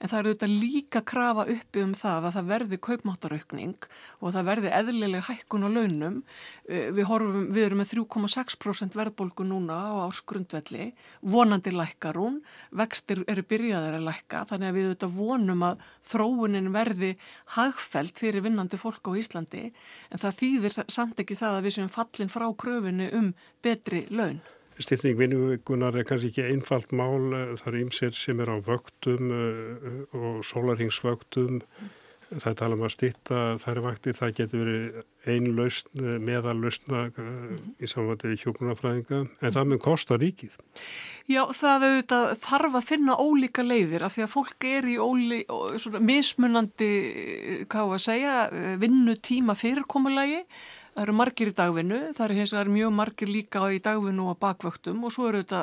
en 0.00 0.08
það 0.08 0.18
eru 0.20 0.32
þetta 0.32 0.48
líka 0.48 1.02
krafa 1.10 1.44
uppi 1.52 1.82
um 1.84 1.92
það 1.98 2.28
að 2.30 2.36
það 2.38 2.48
verði 2.54 2.78
kaupmáttaraukning 2.86 3.88
og 4.20 4.32
það 4.36 4.48
verði 4.48 4.72
eðlileg 4.78 5.26
hækkun 5.26 5.66
á 5.68 5.70
launum. 5.74 6.16
Eh, 6.64 6.86
við, 6.96 7.02
horfum, 7.10 7.44
við 7.52 7.66
erum 7.66 7.82
með 7.82 7.92
3,6% 7.92 8.96
verðbólgu 8.96 9.46
núna 9.50 9.76
á 9.76 9.92
áskrundvelli, 10.06 10.88
vonandi 11.20 11.74
lækkar 11.76 12.16
hún, 12.22 12.40
vextir 12.72 13.20
eru 13.28 13.44
byrjaðar 13.52 13.98
að 13.98 14.08
lækka 14.08 14.46
þannig 14.54 14.72
að 14.72 14.78
við 14.78 14.88
þetta 14.94 15.10
vonum 15.18 15.66
að 15.68 15.84
þróunin 16.08 16.72
verði 16.72 17.12
hagfælt 17.58 18.16
fyrir 18.22 18.48
vinnandi 18.48 18.80
fólk 18.80 19.12
á 19.12 19.18
Íslandi 19.20 19.66
en 20.08 20.24
það 20.24 20.40
þýðir 20.40 20.78
samt 20.88 21.20
ekki 21.20 21.36
það 21.36 21.58
að 21.58 21.68
við 21.68 21.76
séum 21.76 21.92
fallin 21.92 22.29
frá 22.32 22.48
kröfunni 22.56 23.10
um 23.16 23.34
betri 23.62 24.06
laun. 24.10 24.40
Styrning 24.80 25.18
vinnugunar 25.18 25.96
er 25.98 26.06
kannski 26.08 26.30
ekki 26.30 26.46
einfalt 26.54 26.92
mál, 26.96 27.32
það 27.60 27.72
er 27.72 27.80
ymsir 27.82 28.14
sem 28.16 28.38
er 28.40 28.48
á 28.48 28.56
vöktum 28.64 29.32
eh, 29.36 29.98
og 30.16 30.40
sólaringsvöktum, 30.46 31.60
það 32.30 32.56
tala 32.56 32.78
um 32.78 32.86
að 32.86 32.94
styrta 32.94 33.42
þær 33.60 33.82
vaktir, 33.84 34.16
það 34.16 34.32
getur 34.38 34.62
verið 34.64 35.28
einn 35.34 35.50
lausn, 35.58 35.92
eh, 36.00 36.16
meðal 36.30 36.56
lausna 36.62 37.04
eh, 37.10 37.52
í 37.76 37.92
samvæntið 37.92 38.38
í 38.38 38.40
hjókunarfræðinga, 38.46 39.20
en 39.28 39.56
það 39.58 39.70
mun 39.74 39.84
kosta 39.84 40.20
ríkið. 40.22 40.56
Já, 41.28 41.42
það 41.60 41.86
auðvitað 41.90 42.26
þarf 42.46 42.80
að 42.80 42.88
finna 42.94 43.20
ólíka 43.20 43.66
leiðir 43.66 44.08
af 44.08 44.16
því 44.16 44.24
að 44.24 44.34
fólk 44.38 44.70
er 44.70 44.88
í 44.88 44.96
óli, 44.96 45.44
svona, 45.82 46.00
mismunandi, 46.08 46.92
hvað 47.68 47.96
að 47.98 48.04
segja, 48.08 48.36
vinnutíma 48.80 49.58
fyrirkomulagi 49.60 50.46
Það 51.00 51.06
eru 51.06 51.12
margir 51.16 51.48
í 51.48 51.52
dagvinnu, 51.56 51.98
það 52.12 52.24
eru 52.26 52.34
hins 52.36 52.50
vegar 52.52 52.68
mjög 52.68 52.90
margir 52.92 53.30
líka 53.32 53.60
í 53.72 53.78
dagvinnu 53.80 54.26
og 54.28 54.34
bakvöktum 54.36 55.06
og 55.08 55.14
svo 55.14 55.30
eru 55.30 55.38
þetta 55.40 55.62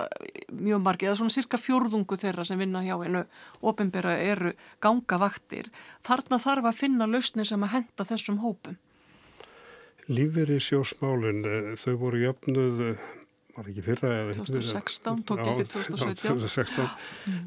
mjög 0.65 0.81
margir, 0.81 1.11
er 1.11 1.19
svona 1.19 1.35
cirka 1.35 1.59
fjórðungu 1.61 2.17
þeirra 2.17 2.45
sem 2.49 2.57
vinna 2.57 2.81
hjá 2.81 2.95
hennu 3.03 3.21
ofinbera 3.61 4.15
eru 4.17 4.55
gangavaktir. 4.81 5.69
Þarna 6.09 6.41
þarf 6.41 6.71
að 6.71 6.79
finna 6.79 7.09
lausni 7.11 7.45
sem 7.45 7.67
að 7.69 7.73
henda 7.75 8.07
þessum 8.09 8.41
hópum. 8.41 8.81
Lífeyri 10.09 10.57
sjósmálinn, 10.71 11.45
eh, 11.45 11.69
þau 11.85 11.93
voru 12.01 12.25
jöfnuð, 12.25 12.83
eh, 12.89 13.07
var 13.61 13.69
ekki 13.69 13.85
fyrra? 13.91 14.17
2016, 14.33 15.21
tók 15.21 15.45
ekki 15.45 15.69
2017. 15.69 16.33
2016, 16.33 16.89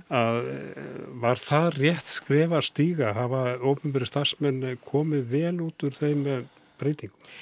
að 0.06 0.42
eh, 0.54 1.06
var 1.26 1.42
það 1.42 1.70
rétt 1.82 2.16
skrefa 2.22 2.62
stíga, 2.62 3.14
hafa 3.18 3.58
ofinberi 3.58 4.06
starfsmenn 4.06 4.76
komið 4.78 5.30
vel 5.34 5.56
út 5.66 5.90
úr 5.90 6.04
þeim 6.04 6.44
breytingum? 6.78 7.32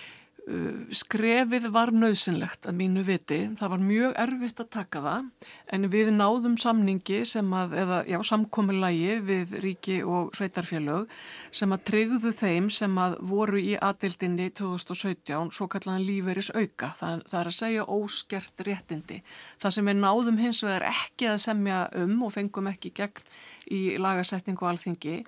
Skrefið 0.97 1.67
var 1.75 1.91
nöðsynlegt 1.93 2.69
að 2.69 2.77
mínu 2.79 3.03
viti. 3.05 3.39
Það 3.59 3.73
var 3.75 3.83
mjög 3.85 4.15
erfitt 4.23 4.63
að 4.63 4.71
taka 4.73 5.03
það 5.05 5.49
en 5.77 5.89
við 5.93 6.11
náðum 6.15 6.55
samningi 6.61 7.19
sem 7.29 7.51
að, 7.53 7.75
eða 7.83 7.99
já, 8.09 8.17
samkomiðlægi 8.31 9.19
við 9.29 9.53
ríki 9.65 9.99
og 10.09 10.31
sveitarfélög 10.39 11.13
sem 11.53 11.75
að 11.75 11.85
tryggðu 11.91 12.33
þeim 12.39 12.71
sem 12.73 12.97
að 13.03 13.19
voru 13.29 13.61
í 13.61 13.77
aðildinni 13.77 14.49
2017 14.57 15.53
svo 15.53 15.69
kallan 15.69 16.07
líferis 16.07 16.49
auka. 16.55 16.95
Það, 16.97 17.27
það 17.29 17.41
er 17.43 17.53
að 17.53 17.59
segja 17.59 17.87
óskert 17.99 18.67
réttindi. 18.69 19.21
Það 19.61 19.77
sem 19.77 19.93
við 19.93 20.01
náðum 20.01 20.41
hins 20.41 20.65
vegar 20.65 20.89
ekki 20.95 21.29
að 21.35 21.45
semja 21.45 21.85
um 22.01 22.17
og 22.25 22.35
fengum 22.39 22.73
ekki 22.73 22.95
gegn 22.97 23.31
í 23.69 23.83
lagasetningu 24.01 24.65
alþingi 24.65 25.19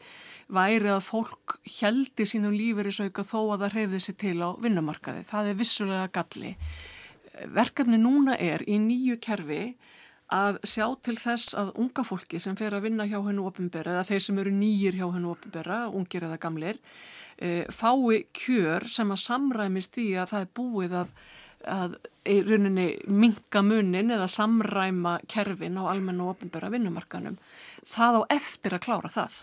væri 0.51 0.91
að 0.91 1.05
fólk 1.07 1.59
heldi 1.79 2.27
sínum 2.27 2.55
lífeyrisauka 2.57 3.25
þó 3.27 3.39
að 3.55 3.65
það 3.65 3.77
hreyfði 3.77 4.01
sér 4.05 4.19
til 4.21 4.37
á 4.43 4.49
vinnumarkaði. 4.63 5.25
Það 5.31 5.51
er 5.51 5.61
vissulega 5.61 6.11
galli. 6.15 6.53
Verkefni 7.55 8.01
núna 8.01 8.37
er 8.37 8.65
í 8.69 8.79
nýju 8.83 9.21
kerfi 9.23 9.63
að 10.31 10.61
sjá 10.67 10.87
til 11.03 11.17
þess 11.19 11.57
að 11.59 11.73
unga 11.83 12.05
fólki 12.07 12.39
sem 12.43 12.57
fer 12.59 12.75
að 12.77 12.87
vinna 12.87 13.07
hjá 13.11 13.19
hennu 13.25 13.49
ofinbera 13.49 13.97
eða 13.97 14.07
þeir 14.13 14.25
sem 14.27 14.39
eru 14.39 14.53
nýjir 14.55 14.99
hjá 15.01 15.07
hennu 15.11 15.33
ofinbera, 15.33 15.81
ungir 15.91 16.27
eða 16.27 16.39
gamlir, 16.43 16.79
e, 17.37 17.67
fái 17.67 18.23
kjör 18.37 18.87
sem 18.87 19.11
að 19.11 19.23
samræmist 19.25 19.99
því 19.99 20.09
að 20.23 20.33
það 20.35 20.47
er 20.47 20.53
búið 20.61 20.97
að, 21.01 21.13
að 21.75 21.97
rauninni 22.47 22.87
minga 23.11 23.63
munin 23.67 24.15
eða 24.15 24.31
samræma 24.31 25.19
kerfin 25.27 25.81
á 25.83 25.91
almennu 25.91 26.31
ofinbera 26.31 26.71
vinnumarkanum. 26.71 27.41
Það 27.83 28.23
á 28.23 28.23
eftir 28.39 28.77
að 28.77 28.85
klára 28.87 29.11
það. 29.11 29.41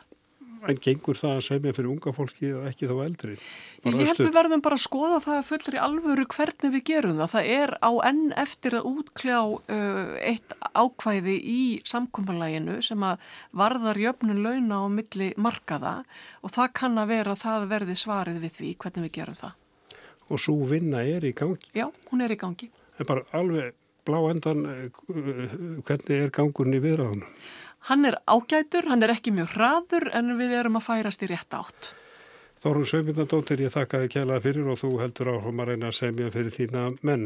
En 0.68 0.80
gengur 0.82 1.18
það 1.20 1.34
að 1.36 1.44
semja 1.46 1.74
fyrir 1.76 1.90
unga 1.92 2.12
fólki 2.16 2.50
og 2.58 2.66
ekki 2.70 2.90
þá 2.90 2.96
eldri? 3.04 3.36
Bara 3.84 4.00
ég 4.02 4.10
held 4.12 4.22
við 4.24 4.34
verðum 4.36 4.64
bara 4.66 4.78
að 4.78 4.84
skoða 4.84 5.20
það 5.24 5.42
fullur 5.48 5.78
í 5.78 5.82
alvöru 5.86 6.26
hvernig 6.34 6.74
við 6.74 6.84
gerum 6.90 7.20
það. 7.20 7.32
Það 7.34 7.50
er 7.58 7.74
á 7.78 7.92
enn 8.10 8.24
eftir 8.44 8.78
að 8.80 8.90
útkljá 8.92 9.38
uh, 9.44 10.14
eitt 10.32 10.56
ákvæði 10.74 11.36
í 11.38 11.62
samkvömmalæginu 11.92 12.80
sem 12.86 13.06
að 13.06 13.30
varðar 13.62 14.02
jöfnun 14.02 14.44
launa 14.46 14.82
á 14.82 14.86
milli 14.98 15.30
markaða 15.38 15.96
og 16.42 16.56
það 16.58 16.74
kann 16.82 17.02
að 17.02 17.14
vera 17.14 17.36
að 17.36 17.44
það 17.46 17.70
verði 17.76 17.98
svarið 18.04 18.42
við 18.46 18.56
því 18.58 18.74
hvernig 18.84 19.08
við 19.08 19.16
gerum 19.20 19.42
það. 19.44 19.60
Og 20.28 20.44
svo 20.44 20.58
vinna 20.68 21.06
er 21.08 21.24
í 21.24 21.36
gangi? 21.38 21.72
Já, 21.78 21.88
hún 22.10 22.26
er 22.26 22.34
í 22.34 22.40
gangi. 22.40 22.72
En 22.98 23.08
bara 23.08 23.24
alveg 23.38 23.78
blá 24.08 24.20
endan, 24.32 24.66
uh, 24.66 25.08
hvernig 25.86 26.18
er 26.18 26.34
gangurinn 26.34 26.80
í 26.80 26.84
viðræðunum? 26.84 27.32
Hann 27.88 28.04
er 28.04 28.18
ágætur, 28.28 28.90
hann 28.92 29.06
er 29.06 29.14
ekki 29.14 29.32
mjög 29.32 29.54
hraður 29.56 30.10
en 30.20 30.36
við 30.36 30.58
erum 30.60 30.76
að 30.76 30.88
færast 30.90 31.22
í 31.24 31.30
rétt 31.32 31.56
átt. 31.56 31.94
Þorun 32.60 32.88
Sveimindadóttir, 32.90 33.62
ég 33.64 33.72
þakka 33.72 34.02
þið 34.02 34.14
kjæla 34.16 34.40
fyrir 34.44 34.72
og 34.74 34.80
þú 34.82 34.90
heldur 35.00 35.30
áhrum 35.32 35.62
að 35.64 35.70
reyna 35.72 35.92
að 35.92 36.00
semja 36.02 36.32
fyrir 36.34 36.52
þína 36.52 36.88
menn. 37.08 37.24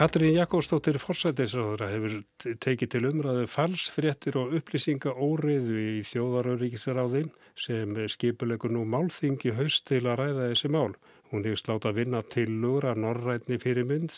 Katrín 0.00 0.32
Jakobsdóttir 0.32 0.96
forsætisráðura 0.96 1.90
hefur 1.90 2.12
tekið 2.64 2.88
til 2.94 3.00
umræðu 3.04 3.42
falsfréttir 3.52 4.38
og 4.40 4.54
upplýsinga 4.56 5.12
óriðu 5.12 5.74
í 5.76 5.98
þjóðarauríkisráði 6.08 7.26
sem 7.60 7.98
skipulegur 8.08 8.72
nú 8.72 8.86
málþingi 8.88 9.52
haust 9.58 9.84
til 9.90 10.06
að 10.06 10.22
ræða 10.22 10.46
þessi 10.54 10.70
mál. 10.72 10.94
Hún 11.28 11.44
hefur 11.44 11.60
slátt 11.60 11.88
að 11.90 12.00
vinna 12.00 12.22
til 12.32 12.46
lúra 12.62 12.94
norrætni 12.96 13.60
fyrir 13.60 13.84
mynd 13.90 14.16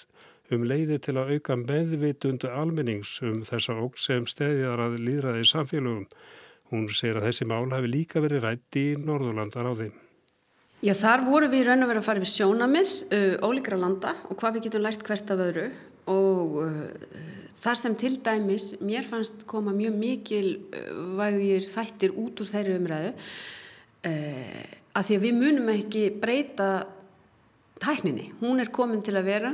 um 0.54 0.68
leiði 0.70 1.00
til 1.02 1.16
að 1.18 1.34
auka 1.34 1.58
meðvitundu 1.64 2.54
almennings 2.62 3.16
um 3.26 3.42
þessa 3.50 3.74
óg 3.82 3.98
sem 3.98 4.30
stæðjar 4.30 4.84
að 4.86 5.00
líðraði 5.02 5.50
samfélögum. 5.50 6.06
Hún 6.70 6.86
segir 6.94 7.18
að 7.18 7.32
þessi 7.32 7.50
mál 7.50 7.66
hafi 7.74 7.90
líka 7.90 8.22
verið 8.22 8.46
rætt 8.46 8.78
í 8.78 8.86
Norðurlandaráði. 9.02 9.90
Já, 10.82 10.96
þar 10.98 11.20
voru 11.28 11.46
við 11.46 11.68
raun 11.68 11.84
og 11.84 11.92
verið 11.92 12.02
að 12.02 12.06
fara 12.08 12.20
við 12.24 12.32
sjónamið 12.32 12.92
uh, 13.14 13.34
ólíkra 13.46 13.76
landa 13.78 14.16
og 14.26 14.34
hvað 14.40 14.56
við 14.56 14.64
getum 14.64 14.82
lært 14.82 15.04
hvert 15.06 15.30
af 15.30 15.42
öðru 15.44 15.68
og 16.10 16.56
uh, 16.64 17.12
þar 17.62 17.78
sem 17.78 17.94
til 18.00 18.16
dæmis 18.26 18.72
mér 18.82 19.06
fannst 19.06 19.44
koma 19.46 19.70
mjög 19.76 19.94
mikil 20.00 20.48
uh, 20.58 20.90
vægir 21.20 21.68
þættir 21.70 22.18
út 22.18 22.42
úr 22.42 22.50
þeirri 22.50 22.74
umræðu 22.80 23.14
uh, 23.14 24.58
að 24.98 25.06
því 25.06 25.20
að 25.20 25.24
við 25.28 25.38
munum 25.38 25.72
ekki 25.72 26.04
breyta 26.18 26.68
tækninni. 27.82 28.32
Hún 28.42 28.58
er 28.62 28.74
komin 28.74 29.06
til 29.06 29.14
að 29.18 29.28
vera, 29.30 29.50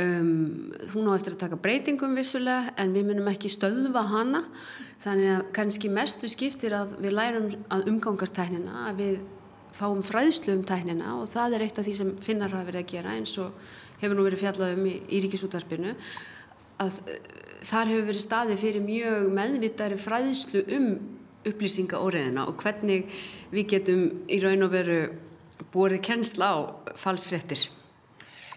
um, 0.00 0.72
hún 0.94 1.08
á 1.08 1.16
eftir 1.16 1.36
að 1.36 1.42
taka 1.44 1.60
breytingum 1.60 2.16
vissulega 2.16 2.72
en 2.80 2.96
við 2.96 3.12
munum 3.12 3.28
ekki 3.30 3.52
stöðva 3.52 4.08
hana 4.10 4.46
þannig 5.04 5.34
að 5.36 5.48
kannski 5.60 5.92
mestu 5.92 6.28
skiptir 6.32 6.76
að 6.76 6.96
við 7.04 7.20
lærum 7.20 7.50
að 7.68 7.90
umgangast 7.92 8.36
tæknina, 8.36 8.88
að 8.88 9.04
við 9.04 9.18
fáum 9.76 10.00
fræðslu 10.06 10.56
um 10.56 10.64
tæknina 10.66 11.18
og 11.20 11.28
það 11.30 11.56
er 11.56 11.66
eitt 11.66 11.78
af 11.78 11.86
því 11.86 11.94
sem 11.98 12.16
finnar 12.24 12.54
hafa 12.54 12.70
verið 12.70 12.84
að 12.84 12.90
gera 12.94 13.14
eins 13.18 13.36
og 13.42 13.52
hefur 14.00 14.16
nú 14.18 14.26
verið 14.26 14.42
fjallað 14.44 14.74
um 14.78 14.88
í, 14.88 14.96
í 15.08 15.22
ríkisútarpinu 15.24 15.94
að 16.82 16.98
uh, 17.04 17.22
þar 17.68 17.92
hefur 17.92 18.10
verið 18.10 18.24
staði 18.24 18.58
fyrir 18.60 18.84
mjög 18.84 19.30
meðvitari 19.34 19.98
fræðslu 20.00 20.64
um 20.76 20.90
upplýsinga 21.48 21.98
óriðina 22.02 22.46
og 22.50 22.60
hvernig 22.60 23.08
við 23.52 23.72
getum 23.74 24.04
í 24.30 24.38
raun 24.42 24.66
og 24.66 24.72
veru 24.74 25.00
búið 25.72 25.98
kennsla 26.04 26.52
á 26.54 26.56
falsfrettir. 26.98 27.68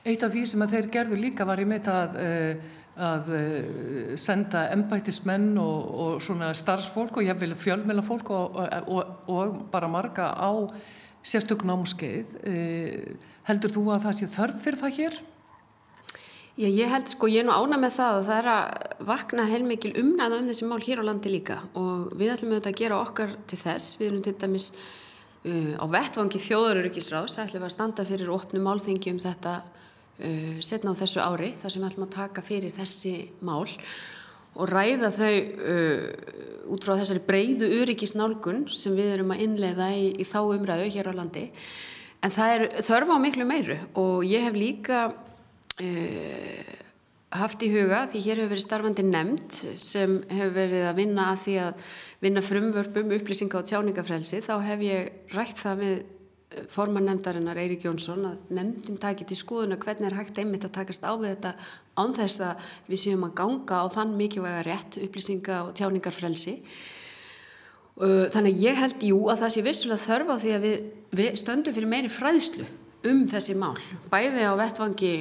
Eitt 0.01 0.23
af 0.25 0.33
því 0.33 0.45
sem 0.49 0.63
að 0.63 0.75
þeir 0.75 0.87
gerðu 0.95 1.17
líka 1.19 1.45
var 1.45 1.61
í 1.61 1.67
meita 1.69 1.97
að, 2.05 2.15
uh, 2.21 2.77
að 3.09 3.29
uh, 3.37 4.15
senda 4.21 4.65
embætismenn 4.73 5.53
og, 5.61 5.91
og 6.05 6.23
svona 6.25 6.51
starfsfólk 6.57 7.21
og 7.21 7.27
ég 7.27 7.37
vil 7.41 7.53
fjölmjöla 7.57 8.05
fólk 8.05 8.33
og, 8.33 8.57
og, 8.87 9.29
og 9.29 9.61
bara 9.73 9.91
marga 9.91 10.31
á 10.33 10.51
sérstök 11.23 11.65
námskeið. 11.67 12.33
Eh, 12.47 13.13
heldur 13.49 13.73
þú 13.73 13.83
að 13.93 14.07
það 14.07 14.17
sé 14.17 14.29
þörf 14.31 14.63
fyrir 14.63 14.81
það 14.81 14.97
hér? 14.97 15.19
Já, 16.59 16.67
ég 16.67 16.89
held 16.91 17.07
sko, 17.07 17.29
ég 17.31 17.41
er 17.41 17.47
nú 17.47 17.53
ána 17.55 17.77
með 17.79 17.93
það 17.95 18.17
að 18.17 18.25
það 18.27 18.39
er 18.41 18.47
að 18.51 19.05
vakna 19.07 19.45
heilmikil 19.47 19.91
umnæða 20.01 20.39
um 20.41 20.49
þessi 20.51 20.67
mál 20.67 20.81
hér 20.83 20.99
á 20.99 21.07
landi 21.07 21.31
líka 21.31 21.61
og 21.79 22.11
við 22.19 22.33
ætlum 22.33 22.51
auðvitað 22.51 22.73
að 22.73 22.81
gera 22.81 22.97
okkar 22.99 23.35
til 23.47 23.59
þess. 23.61 23.95
Við 23.97 24.09
erum 24.09 24.25
til 24.25 24.33
dæmis 24.41 24.67
uh, 25.47 25.73
á 25.79 25.85
vettvangi 25.95 26.41
þjóðarurikisráðs, 26.43 27.39
ætlum 27.39 27.65
að 27.65 27.73
standa 27.77 28.05
fyrir 28.05 28.33
opnum 28.35 28.67
málþengi 28.67 29.13
um 29.15 29.21
þetta 29.23 29.55
uh, 29.63 30.59
setna 30.59 30.91
á 30.91 30.99
þessu 30.99 31.23
ári, 31.23 31.53
þar 31.61 31.75
sem 31.77 31.87
ætlum 31.87 32.07
að 32.09 32.15
taka 32.19 32.43
fyrir 32.45 32.75
þessi 32.75 33.15
mál 33.39 33.63
og 34.55 34.67
ræða 34.71 35.11
þau 35.15 35.31
uh, 35.31 36.03
út 36.71 36.85
frá 36.85 36.95
þessari 36.99 37.23
breyðu 37.27 37.71
öryggisnálgun 37.81 38.65
sem 38.71 38.95
við 38.97 39.15
erum 39.15 39.33
að 39.35 39.45
innleiða 39.47 39.89
í, 39.95 40.11
í 40.21 40.27
þá 40.27 40.39
umræðu 40.43 40.91
hér 40.91 41.11
á 41.11 41.13
landi. 41.17 41.47
En 42.21 42.33
það 42.33 42.55
er 42.55 42.67
þörfa 42.85 43.17
á 43.17 43.23
miklu 43.23 43.47
meiru 43.49 43.79
og 43.97 44.25
ég 44.27 44.45
hef 44.45 44.57
líka 44.57 45.01
uh, 45.09 46.71
haft 47.41 47.63
í 47.63 47.71
huga 47.71 48.05
því 48.11 48.21
hér 48.25 48.41
hefur 48.41 48.53
verið 48.53 48.65
starfandi 48.65 49.05
nefnd 49.07 49.59
sem 49.79 50.17
hefur 50.29 50.55
verið 50.57 50.87
að 50.89 50.97
vinna 50.99 51.27
að 51.31 51.43
því 51.45 51.57
að 51.65 51.85
vinna 52.21 52.43
frumvörpum 52.45 53.13
upplýsinga 53.17 53.59
og 53.61 53.69
tjáningafrelsi 53.69 54.41
þá 54.45 54.53
hef 54.67 54.83
ég 54.85 55.31
rætt 55.35 55.61
það 55.61 55.85
við 55.85 56.01
forman 56.71 57.05
nefndarinnar 57.07 57.59
Eirik 57.61 57.85
Jónsson 57.85 58.25
að 58.27 58.49
nefndin 58.55 58.99
takit 59.01 59.31
í 59.31 59.37
skoðuna 59.39 59.79
hvernig 59.81 60.09
er 60.09 60.17
hægt 60.19 60.41
einmitt 60.41 60.65
að 60.67 60.75
takast 60.79 61.05
á 61.07 61.13
við 61.15 61.35
þetta 61.35 61.53
án 62.01 62.15
þess 62.17 62.43
að 62.47 62.71
við 62.91 63.03
séum 63.05 63.25
að 63.27 63.37
ganga 63.39 63.79
á 63.81 63.85
þann 63.93 64.17
mikilvæga 64.19 64.65
rétt 64.67 64.99
upplýsinga 65.05 65.61
og 65.67 65.73
tjáningarfrelsi. 65.79 66.57
Þannig 68.01 68.53
að 68.55 68.63
ég 68.65 68.79
held 68.79 69.03
jú 69.05 69.19
að 69.29 69.43
það 69.43 69.53
sé 69.55 69.65
vissulega 69.65 70.05
þörfa 70.05 70.37
því 70.41 70.53
að 70.55 70.67
við, 70.67 70.77
við 71.19 71.33
stöndum 71.41 71.75
fyrir 71.75 71.91
meiri 71.91 72.11
fræðslu 72.11 72.67
um 73.09 73.23
þessi 73.29 73.55
mál 73.57 73.77
bæði 74.11 74.45
á 74.45 74.53
vettvangi 74.59 75.13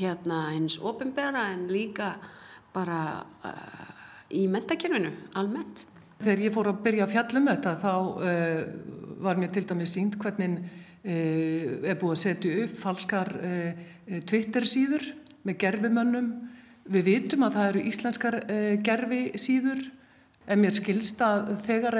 hérna 0.00 0.46
eins 0.54 0.78
ofinbera 0.80 1.50
en 1.52 1.66
líka 1.72 2.14
bara 2.72 3.00
uh, 3.44 3.88
í 4.32 4.46
mentakerfinu 4.48 5.12
almennt 5.36 5.84
Þegar 6.22 6.42
ég 6.44 6.54
fór 6.54 6.70
að 6.70 6.82
byrja 6.84 7.06
að 7.06 7.12
fjallum 7.16 7.48
þetta 7.50 7.72
þá 7.80 7.92
uh, 7.92 8.60
var 9.22 9.40
mér 9.40 9.52
til 9.54 9.64
dæmis 9.66 9.94
sínt 9.96 10.18
hvernig 10.22 10.60
uh, 10.60 11.88
er 11.90 11.98
búið 11.98 12.14
að 12.14 12.20
setja 12.22 12.60
upp 12.64 12.76
falskar 12.78 13.32
uh, 13.38 13.82
Twitter 14.28 14.66
síður 14.68 15.08
með 15.46 15.58
gerfimönnum. 15.64 16.30
Við 16.92 17.08
vitum 17.08 17.46
að 17.46 17.56
það 17.56 17.68
eru 17.70 17.82
íslenskar 17.92 18.36
gerfi 18.82 19.20
síður 19.38 19.82
en 20.50 20.58
mér 20.58 20.74
skilst 20.74 21.20
að 21.22 21.52
þegar 21.62 21.96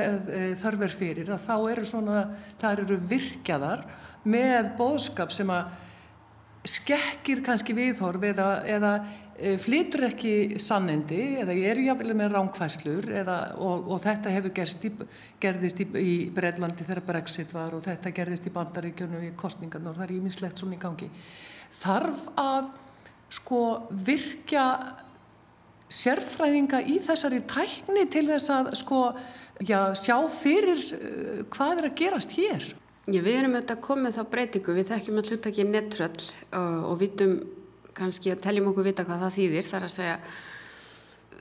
þarf 0.59 0.83
er 0.83 0.95
fyrir 0.99 1.31
að 1.31 1.45
þá 1.45 1.55
eru 1.71 1.85
svona, 1.87 2.23
það 2.59 2.83
eru 2.83 2.97
virkjaðar 3.13 3.85
með 4.27 4.73
bóðskap 4.81 5.31
sem 5.35 5.51
að 5.55 5.71
skekkir 6.69 7.43
kannski 7.45 7.75
viðhorf 7.75 8.23
eða, 8.29 8.49
eða 8.71 8.93
Eh, 9.43 9.57
flytur 9.59 10.05
ekki 10.07 10.61
sannendi 10.63 11.19
eða 11.41 11.55
eru 11.71 11.83
jáfnvel 11.87 12.13
með 12.15 12.35
ránkvæslur 12.37 13.09
eða, 13.23 13.37
og, 13.59 13.89
og 13.91 14.03
þetta 14.05 14.31
hefur 14.31 14.53
í, 14.87 14.91
gerðist 15.43 15.81
í, 15.83 15.87
í 15.99 16.13
Breitlandi 16.31 16.85
þegar 16.87 17.01
Brexit 17.09 17.55
var 17.57 17.73
og 17.75 17.83
þetta 17.83 18.13
gerðist 18.15 18.47
í 18.47 18.53
bandaríkjunum 18.55 19.25
í 19.27 19.33
kostningarna 19.41 19.91
og 19.91 19.97
það 19.97 20.05
er 20.05 20.15
ímislegt 20.19 20.61
svona 20.63 20.77
í 20.77 20.83
gangi. 20.85 21.09
Þarf 21.75 22.21
að 22.39 22.69
sko 23.33 23.63
virkja 24.07 24.67
sérfræðinga 25.93 26.85
í 26.87 27.01
þessari 27.03 27.41
tækni 27.49 28.07
til 28.13 28.27
þess 28.29 28.53
að 28.53 28.71
sko 28.79 29.03
já, 29.65 29.81
sjá 29.97 30.19
fyrir 30.29 30.87
uh, 31.01 31.43
hvað 31.51 31.83
er 31.83 31.91
að 31.91 31.99
gerast 32.05 32.37
hér? 32.39 32.69
Já, 33.03 33.19
við 33.19 33.35
erum 33.35 33.57
auðvitað 33.57 33.79
komið 33.83 34.15
þá 34.15 34.23
breytingu, 34.31 34.75
við 34.77 34.91
þekkjum 34.93 35.17
að 35.19 35.29
hluta 35.33 35.51
ekki 35.51 35.65
nettröll 35.67 36.27
og, 36.55 36.75
og 36.87 36.99
vitum 37.01 37.33
kannski 37.99 38.31
að 38.31 38.43
teljum 38.45 38.69
okkur 38.71 38.87
vita 38.87 39.05
hvað 39.09 39.25
það 39.25 39.33
þýðir. 39.37 39.65
Þar 39.67 39.87
að 39.87 39.95
segja 39.97 40.19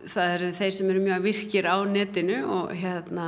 það 0.09 0.33
eru 0.35 0.47
þeir 0.57 0.71
sem 0.73 0.89
eru 0.89 1.03
mjög 1.05 1.27
virkir 1.27 1.67
á 1.69 1.77
netinu 1.85 2.37
og, 2.47 2.71
hérna, 2.73 3.27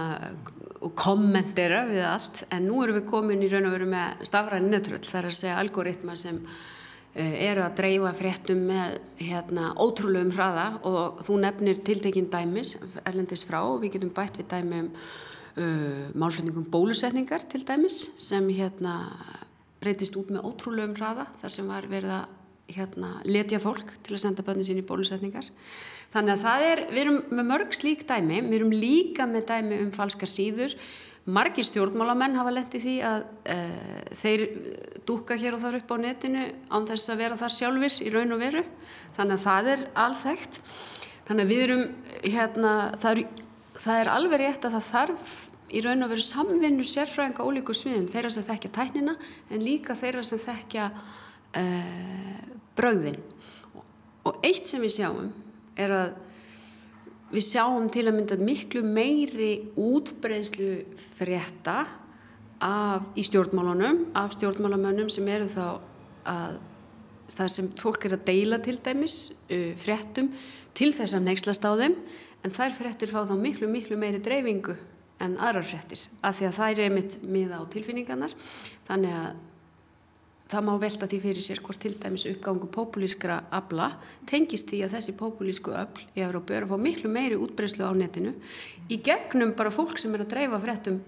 og 0.81 0.95
kommentera 0.97 1.83
við 1.91 2.07
allt. 2.09 2.41
En 2.49 2.65
nú 2.65 2.79
erum 2.81 2.97
við 2.97 3.05
komin 3.11 3.43
í 3.45 3.49
raun 3.51 3.69
og 3.69 3.75
veru 3.75 3.89
með 3.91 4.23
stafræni 4.31 4.71
netröld 4.71 5.05
þar 5.11 5.29
að 5.29 5.37
segja 5.37 5.59
algoritma 5.61 6.15
sem 6.17 6.39
uh, 6.41 7.35
eru 7.37 7.67
að 7.67 7.77
dreifa 7.83 8.15
fréttum 8.17 8.63
með 8.71 8.97
hérna, 9.21 9.75
ótrúlegum 9.77 10.33
hraða. 10.33 10.65
Og 10.89 11.21
þú 11.27 11.37
nefnir 11.45 11.85
tiltekinn 11.85 12.31
dæmis 12.33 12.73
erlendis 13.05 13.45
frá 13.45 13.61
við 13.77 13.99
getum 13.99 14.15
bætt 14.17 14.41
við 14.41 14.49
dæmi 14.55 14.81
um 14.87 14.91
uh, 15.57 16.11
málflutningum 16.17 16.69
bólusetningar 16.73 17.45
til 17.49 17.63
dæmis 17.67 18.07
sem 18.21 18.47
hérna 18.53 18.97
breytist 19.83 20.15
út 20.19 20.31
með 20.31 20.47
ótrúlegum 20.47 20.95
hraða 20.97 21.27
þar 21.41 21.53
sem 21.53 21.69
var 21.69 21.89
verið 21.91 22.15
að 22.21 22.39
hérna, 22.73 23.17
letja 23.27 23.59
fólk 23.61 23.91
til 24.05 24.15
að 24.15 24.23
senda 24.23 24.43
bönni 24.45 24.65
sín 24.65 24.79
í 24.79 24.85
bólusetningar. 24.87 25.49
Þannig 26.13 26.35
að 26.35 26.43
það 26.45 26.67
er, 26.67 26.81
við 26.91 27.01
erum 27.03 27.17
með 27.29 27.49
mörg 27.49 27.73
slík 27.75 28.05
dæmi, 28.09 28.39
við 28.47 28.59
erum 28.59 28.75
líka 28.75 29.27
með 29.29 29.47
dæmi 29.51 29.79
um 29.83 29.91
falskar 29.95 30.31
síður. 30.31 30.75
Margi 31.23 31.63
stjórnmálamenn 31.63 32.35
hafa 32.35 32.51
lendið 32.51 32.83
því 32.83 32.95
að 33.07 33.21
e, 33.47 33.57
þeir 34.19 34.41
dúka 35.07 35.37
hér 35.39 35.55
og 35.55 35.63
þar 35.63 35.77
upp 35.79 35.93
á 35.95 35.97
netinu 36.03 36.47
án 36.67 36.87
þess 36.89 37.13
að 37.13 37.21
vera 37.23 37.39
þar 37.39 37.55
sjálfur 37.57 37.99
í 38.03 38.11
raun 38.11 38.35
og 38.35 38.43
veru. 38.43 38.63
Þannig 39.15 39.37
að 39.37 39.45
það 39.45 39.71
er 39.73 39.85
alþægt. 40.03 40.59
Þannig 41.27 41.45
að 41.45 41.53
við 41.53 41.63
erum, 41.67 41.85
hérna, 42.23 42.73
það 42.99 43.11
er, 43.13 43.43
það 43.77 43.99
er 43.99 44.11
alveg 44.13 44.41
rétt 44.43 44.67
að 44.67 44.77
það 44.77 44.89
þarf 44.89 45.33
í 45.73 45.81
raun 45.81 46.05
og 46.05 46.11
veru 46.13 46.23
samvinnu 46.23 46.85
sérfræðinga 46.85 47.45
ólíku 47.45 47.75
sviðum, 47.77 48.09
þeirra 48.11 48.31
sem 48.33 48.45
þekkja 48.45 48.73
tæknina 48.75 49.15
en 49.49 49.63
líka 49.63 49.95
þeirra 49.97 50.23
sem 50.27 50.41
þekkja 50.41 50.89
uh, 50.93 52.43
brögðin. 52.77 53.17
Og 54.23 54.45
eitt 54.45 54.69
sem 54.69 54.83
við 54.83 54.97
sjáum 54.99 55.31
er 55.79 55.95
að 55.95 56.13
við 57.33 57.47
sjáum 57.47 57.87
til 57.89 58.05
að 58.05 58.17
mynda 58.19 58.37
miklu 58.37 58.83
meiri 58.85 59.53
útbreyslu 59.79 60.83
frétta 60.99 61.79
af, 62.61 63.09
í 63.17 63.25
stjórnmálunum 63.25 64.05
af 64.19 64.35
stjórnmálamönnum 64.37 65.09
sem 65.11 65.27
eru 65.33 65.49
þá 65.49 65.65
að 66.29 66.59
það 67.33 67.49
sem 67.55 67.71
fólk 67.79 68.05
er 68.05 68.17
að 68.17 68.27
deila 68.27 68.59
til 68.61 68.77
dæmis 68.83 69.17
uh, 69.49 69.73
fréttum 69.79 70.29
til 70.77 70.91
þess 70.93 71.17
að 71.17 71.25
nexlast 71.31 71.65
á 71.65 71.73
þeim 71.79 71.97
en 72.43 72.53
þær 72.53 72.75
fréttir 72.75 73.11
fá 73.11 73.23
þá 73.27 73.33
miklu 73.39 73.69
miklu 73.71 73.97
meiri 73.99 74.21
dreifingu 74.23 74.75
en 75.23 75.37
aðrar 75.39 75.65
fréttir 75.67 76.05
af 76.21 76.37
því 76.37 76.49
að 76.49 76.59
þær 76.59 76.83
er 76.85 76.93
mitt 76.93 77.17
miða 77.23 77.61
á 77.61 77.63
tilfinningarnar 77.71 78.35
þannig 78.87 79.17
að 79.17 79.41
það 80.53 80.65
má 80.67 80.73
velta 80.77 81.09
því 81.09 81.19
fyrir 81.23 81.45
sér 81.45 81.61
hvort 81.65 81.81
til 81.81 81.93
dæmis 81.97 82.27
uppgangu 82.29 82.69
populískra 82.69 83.39
abla 83.55 83.93
tengist 84.29 84.69
því 84.69 84.83
að 84.85 84.97
þessi 84.97 85.15
populísku 85.17 85.73
öll 85.73 86.03
í 86.13 86.25
Európa 86.25 86.57
eru 86.57 86.67
að 86.67 86.75
fá 86.75 86.83
miklu 86.87 87.09
meiri 87.09 87.39
útbreyslu 87.39 87.87
á 87.87 87.93
netinu 87.97 88.35
í 88.91 88.99
gegnum 89.01 89.55
bara 89.57 89.73
fólk 89.73 89.97
sem 90.01 90.13
er 90.13 90.25
að 90.25 90.33
dreifa 90.35 90.61
fréttum 90.61 90.99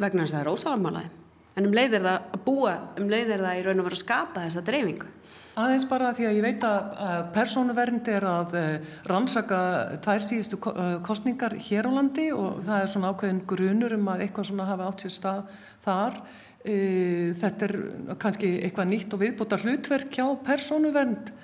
vegna 0.00 0.24
þess 0.24 0.32
að 0.32 0.38
það 0.38 0.42
er 0.42 0.52
ósáðanmálaði 0.56 1.18
en 1.56 1.68
um 1.68 1.74
leið 1.76 1.98
er 1.98 2.06
það 2.06 2.28
að 2.32 2.44
búa, 2.46 2.76
um 3.00 3.10
leið 3.12 3.34
er 3.34 3.44
það 3.44 3.58
í 3.58 3.64
raun 3.66 3.82
og 3.82 3.88
vera 3.88 3.98
að 3.98 4.02
skapa 4.02 4.44
þessa 4.46 4.64
dreifingu. 4.66 5.08
Aðeins 5.52 5.84
bara 5.84 6.14
því 6.16 6.24
að 6.24 6.36
ég 6.38 6.44
veit 6.46 6.62
að 6.64 7.26
persónuvernd 7.34 8.06
er 8.08 8.24
að 8.24 8.54
eh, 8.56 8.92
rannsaka 9.10 9.58
tvær 10.00 10.24
síðustu 10.24 10.56
eh, 10.70 10.94
kostningar 11.04 11.58
hér 11.60 11.88
á 11.88 11.92
landi 11.92 12.30
og 12.32 12.62
það 12.64 12.78
er 12.78 12.88
svona 12.88 13.10
ákveðin 13.12 13.42
grunur 13.50 13.92
um 13.98 14.06
að 14.14 14.22
eitthvað 14.24 14.48
svona 14.48 14.68
hafi 14.70 14.86
átt 14.86 15.02
sér 15.04 15.12
stað 15.12 15.58
þar. 15.84 16.16
Eh, 16.64 17.34
þetta 17.36 17.68
er 17.68 17.74
kannski 18.22 18.52
eitthvað 18.62 18.88
nýtt 18.94 19.12
og 19.12 19.20
viðbúta 19.20 19.58
hlutverk 19.60 20.16
hjá 20.16 20.24
persónuvernd 20.46 21.34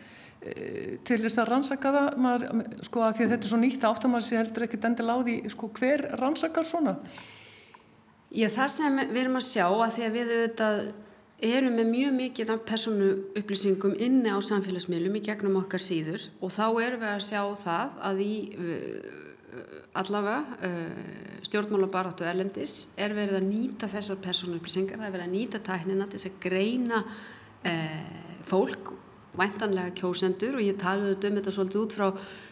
til 1.05 1.16
þess 1.18 1.40
að 1.42 1.49
rannsaka 1.51 1.90
það, 1.92 2.09
maður, 2.23 2.68
sko 2.87 3.01
að 3.03 3.16
því 3.18 3.25
að 3.25 3.33
þetta 3.33 3.44
er 3.44 3.51
svo 3.51 3.59
nýtt 3.59 3.87
áttum 3.88 4.14
að 4.14 4.23
sé 4.25 4.37
heldur 4.38 4.64
ekkit 4.64 4.85
endil 4.87 5.09
á 5.11 5.16
því, 5.18 5.35
sko 5.51 5.68
hver 5.75 6.05
rannsakar 6.21 6.64
svona? 6.64 6.94
Já, 8.31 8.47
það 8.55 8.71
sem 8.77 9.01
við 9.03 9.21
erum 9.25 9.40
að 9.40 9.47
sjá 9.49 9.64
að 9.66 9.92
því 9.97 10.07
að 10.07 10.14
við 10.14 10.33
auðvitað 10.37 10.81
erum 11.44 11.77
með 11.79 11.90
mjög 11.92 12.14
mikið 12.18 12.53
af 12.55 12.64
persónu 12.66 13.09
upplýsingum 13.38 13.94
inni 14.03 14.33
á 14.35 14.38
samfélagsmiðlum 14.42 15.18
í 15.20 15.22
gegnum 15.22 15.59
okkar 15.61 15.83
síður 15.83 16.24
og 16.42 16.51
þá 16.55 16.66
erum 16.83 17.03
við 17.05 17.12
að 17.12 17.27
sjá 17.29 17.42
það 17.62 17.98
að 18.11 18.22
í 18.24 18.35
uh, 18.59 19.27
allavega 19.98 20.59
uh, 20.66 21.42
stjórnmálabaráttu 21.46 22.27
erlendis 22.27 22.88
er 22.98 23.14
verið 23.16 23.38
að 23.38 23.51
nýta 23.53 23.90
þessar 23.90 24.18
persónu 24.22 24.59
upplýsingar, 24.59 24.98
það 24.98 25.09
er 25.09 25.14
verið 25.16 25.29
að 25.29 25.37
nýta 25.37 25.62
tæknina 25.68 26.09
til 26.09 26.18
þess 26.18 26.31
að 26.33 26.40
greina 26.48 27.05
uh, 27.07 28.42
fólk 28.48 28.92
væntanlega 29.38 29.94
kjósendur 29.94 30.59
og 30.59 30.64
ég 30.64 30.79
talaði 30.81 31.31
um 31.31 31.38
þetta 31.38 31.55
svolítið 31.55 31.83
út 31.85 31.94
frá 31.94 32.07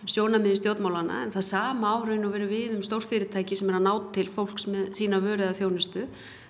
sjónamiði 0.06 0.60
stjórnmálana 0.60 1.22
en 1.24 1.32
það 1.34 1.46
sama 1.48 1.94
áraun 1.96 2.26
og 2.28 2.34
verið 2.36 2.52
við 2.52 2.74
um 2.76 2.84
stórfyrirtæki 2.86 3.58
sem 3.58 3.70
er 3.72 3.80
að 3.80 3.86
ná 3.88 3.94
til 4.14 4.26
fólks 4.30 4.68
með 4.70 4.92
sína 4.98 5.18
vörið 5.24 5.50
að 5.50 5.58
þjónustu 5.60 6.04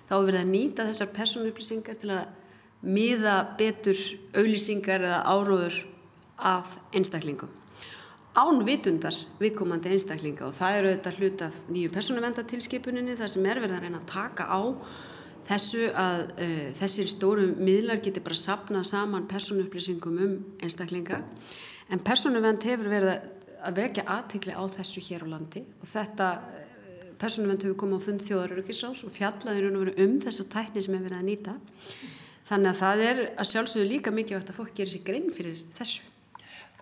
þá 0.07 0.15
er 0.17 0.25
verið 0.29 0.41
að 0.41 0.51
nýta 0.53 0.87
þessar 0.87 1.13
personupplýsingar 1.15 1.99
til 2.01 2.11
að 2.15 2.25
miða 2.87 3.37
betur 3.57 3.99
auðlýsingar 4.37 5.03
eða 5.03 5.21
áróður 5.27 5.79
af 6.37 6.77
einstaklingum. 6.95 7.49
Án 8.37 8.61
vitundar 8.67 9.15
viðkomandi 9.41 9.89
einstaklinga 9.95 10.45
og 10.45 10.53
það 10.53 10.75
eru 10.77 10.89
auðvitað 10.91 11.15
hlut 11.17 11.43
af 11.47 11.55
nýju 11.73 11.93
personuvendatilskipuninni 11.95 13.15
þar 13.17 13.31
sem 13.33 13.47
er 13.49 13.61
verið 13.63 13.77
að 13.79 13.85
reyna 13.87 14.01
að 14.03 14.11
taka 14.11 14.45
á 14.45 14.61
þessu 15.47 15.87
að 15.97 16.21
uh, 16.35 16.67
þessir 16.77 17.09
stóru 17.09 17.47
miðlar 17.57 18.03
geti 18.03 18.21
bara 18.21 18.37
sapna 18.37 18.83
saman 18.85 19.25
personuupplýsingum 19.31 20.21
um 20.21 20.37
einstaklinga. 20.61 21.23
En 21.89 22.03
personuvend 22.03 22.61
hefur 22.67 22.91
verið 22.91 23.15
að 23.65 23.81
vekja 23.81 24.05
aðtegli 24.05 24.53
á 24.53 24.63
þessu 24.75 25.01
hér 25.07 25.25
á 25.25 25.27
landi 25.33 25.63
og 25.81 25.89
þetta 25.89 26.29
personuvend 27.21 27.65
hefur 27.65 27.79
komið 27.81 28.01
á 28.01 28.05
fund 28.07 28.25
þjóðaröryggisrás 28.27 29.03
og 29.07 29.13
fjallaður 29.15 29.93
um 29.93 30.19
þessa 30.23 30.45
tækni 30.53 30.83
sem 30.83 30.95
hefur 30.95 31.09
verið 31.09 31.21
að 31.21 31.29
nýta. 31.31 31.55
Þannig 32.47 32.69
að 32.69 32.81
það 32.81 33.01
er 33.07 33.23
að 33.35 33.49
sjálfsögðu 33.51 33.87
líka 33.89 34.13
mikið 34.15 34.37
átt 34.37 34.53
að 34.53 34.61
fólk 34.61 34.77
gerir 34.77 34.93
sér 34.93 35.03
grein 35.07 35.33
fyrir 35.35 35.65
þessu. 35.75 36.05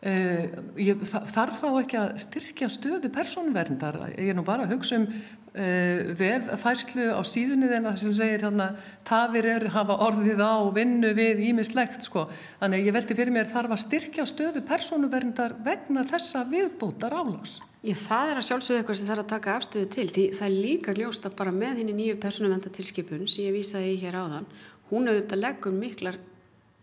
Uh, 0.05 0.51
ég, 0.77 0.99
þarf 1.07 1.61
þá 1.63 1.69
ekki 1.79 1.97
að 1.97 2.09
styrkja 2.21 2.67
stöðu 2.69 3.09
persónverndar 3.15 3.95
ég 4.11 4.27
er 4.29 4.35
nú 4.37 4.43
bara 4.45 4.67
að 4.67 4.75
hugsa 4.75 4.99
um 4.99 5.05
uh, 5.07 6.11
veffærslu 6.19 7.07
á 7.15 7.21
síðunni 7.25 7.69
þeirna 7.71 7.95
sem 7.97 8.13
segir 8.13 8.43
hérna 8.43 8.67
tafir 9.07 9.47
er 9.55 9.65
hafa 9.73 9.95
orðið 10.05 10.43
á 10.45 10.61
vinnu 10.75 11.13
við 11.17 11.41
ímislegt 11.47 12.05
sko. 12.05 12.27
Þannig 12.59 12.91
ég 12.91 12.97
veldi 12.99 13.17
fyrir 13.17 13.33
mér 13.33 13.49
þarf 13.49 13.73
að 13.73 13.85
styrkja 13.87 14.27
stöðu 14.29 14.61
persónverndar 14.67 15.55
vegna 15.65 16.05
þessa 16.05 16.43
viðbútar 16.51 17.15
álags 17.15 17.57
Já 17.85 17.93
það 18.01 18.31
er 18.31 18.39
að 18.39 18.45
sjálfsögðu 18.47 18.81
eitthvað 18.81 18.97
sem 18.97 19.09
þarf 19.09 19.21
að 19.21 19.31
taka 19.31 19.55
afstöðu 19.59 19.87
til 19.93 20.05
því 20.09 20.23
það 20.33 20.45
er 20.47 20.55
líka 20.55 20.93
ljósta 20.97 21.29
bara 21.29 21.51
með 21.53 21.81
henni 21.81 21.93
nýju 21.93 22.15
persónverndatilskipun 22.23 23.27
sem 23.29 23.45
ég 23.45 23.53
vísaði 23.53 23.99
hér 24.01 24.17
áðan 24.17 24.47
hún 24.89 25.09
auðvitað 25.11 25.41
leggur 25.43 25.75
miklar 25.75 26.17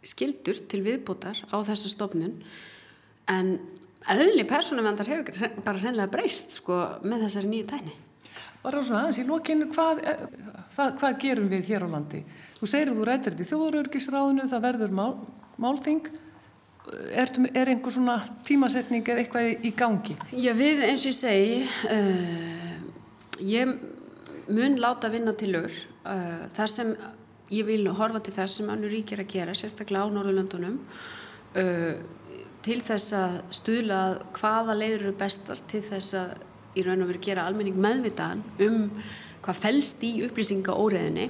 skildur 0.07 0.61
til 0.71 0.83
viðbútar 0.87 1.41
á 1.51 1.57
þessa 1.67 1.91
stofnun 1.91 2.37
en 3.31 3.53
eðli 4.11 4.47
persónumvendar 4.49 5.11
hefur 5.11 5.59
bara 5.63 5.79
hreinlega 5.79 6.11
breyst 6.11 6.57
sko 6.59 6.79
með 7.07 7.27
þessari 7.27 7.51
nýju 7.51 7.69
tæni. 7.71 7.95
Var 8.63 8.77
það 8.77 8.87
svona 8.87 9.03
aðeins 9.03 9.19
í 9.19 9.27
lokinu, 9.27 9.69
hvað, 9.75 10.03
eh, 10.07 10.27
hvað, 10.77 10.91
hvað 11.01 11.21
gerum 11.23 11.49
við 11.51 11.71
hér 11.71 11.87
á 11.87 11.89
landi? 11.95 12.23
Þú 12.61 12.69
segir 12.71 12.91
að 12.91 12.99
þú 12.99 13.07
rættir 13.09 13.35
þetta 13.35 13.43
í 13.43 13.51
þjóðurörgisráðinu, 13.51 14.49
það 14.51 14.67
verður 14.67 14.95
mál, 14.95 15.15
málþing. 15.59 16.05
Er, 16.91 17.31
er 17.55 17.71
einhver 17.71 17.95
svona 17.95 18.17
tímasetning 18.47 19.07
eða 19.07 19.23
eitthvað 19.23 19.49
í, 19.63 19.71
gangi? 19.79 20.17
Já 20.35 20.51
við 20.59 20.83
eins 20.89 21.05
og 21.05 21.13
ég 21.13 21.15
segi, 21.15 21.61
uh, 21.95 22.73
ég 23.47 23.77
mun 24.51 24.79
láta 24.83 25.11
vinna 25.13 25.35
til 25.39 25.55
ör. 25.61 25.77
Uh, 26.03 26.49
þar 26.51 26.73
sem 26.73 26.91
ég 27.55 27.69
vil 27.69 27.87
horfa 27.87 28.23
til 28.27 28.35
þess 28.35 28.59
sem 28.59 28.73
annur 28.73 28.91
ríkir 28.91 29.23
að 29.23 29.31
gera, 29.31 29.55
sérstaklega 29.55 30.11
á 30.11 30.15
Norðurlöndunum. 30.15 30.81
Uh, 31.55 32.03
til 32.67 32.81
þess 32.83 33.15
að 33.15 33.39
stuðla 33.55 34.01
hvaða 34.39 34.77
leiður 34.79 35.07
eru 35.07 35.19
bestar 35.23 35.63
til 35.71 35.83
þess 35.87 36.17
að 36.19 36.35
í 36.79 36.85
raun 36.87 37.05
og 37.05 37.13
veru 37.13 37.23
gera 37.23 37.45
almenning 37.47 37.79
meðvitaðan 37.79 38.43
um 38.65 38.87
hvað 39.43 39.59
fælst 39.59 40.03
í 40.07 40.13
upplýsinga 40.27 40.75
óreðinni. 40.79 41.29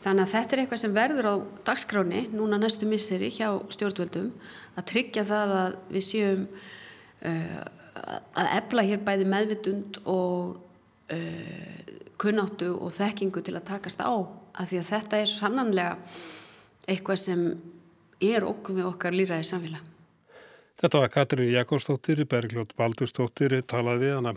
Þannig 0.00 0.24
að 0.24 0.32
þetta 0.32 0.54
er 0.54 0.62
eitthvað 0.62 0.80
sem 0.80 0.96
verður 0.96 1.28
á 1.28 1.34
dagskráni 1.66 2.22
núna 2.32 2.56
næstu 2.60 2.88
misseri 2.88 3.28
hjá 3.34 3.50
stjórnvöldum 3.74 4.30
að 4.80 4.86
tryggja 4.88 5.26
það 5.28 5.54
að 5.58 5.76
við 5.92 6.06
séum 6.06 6.46
uh, 6.48 7.60
að 8.40 8.52
ebla 8.56 8.86
hér 8.88 9.02
bæði 9.04 9.26
meðvitund 9.28 10.00
og 10.08 10.56
uh, 11.12 11.96
kunnáttu 12.20 12.72
og 12.78 12.94
þekkingu 12.96 13.44
til 13.44 13.56
að 13.58 13.68
takast 13.74 14.00
á 14.00 14.12
að 14.12 14.72
því 14.72 14.80
að 14.80 14.88
þetta 14.88 15.20
er 15.20 15.30
sannanlega 15.30 15.92
eitthvað 16.88 17.20
sem 17.20 17.44
er 18.20 18.44
okkur 18.48 18.80
við 18.80 18.88
okkar 18.88 19.16
líraði 19.16 19.48
samfélag. 19.48 19.86
Þetta 20.80 21.00
var 21.02 21.12
Katrín 21.12 21.52
Jakobsdóttir, 21.52 22.22
Bergljótt 22.24 22.72
Baldursdóttir 22.76 23.58
talaði 23.68 24.14
hana. 24.16 24.32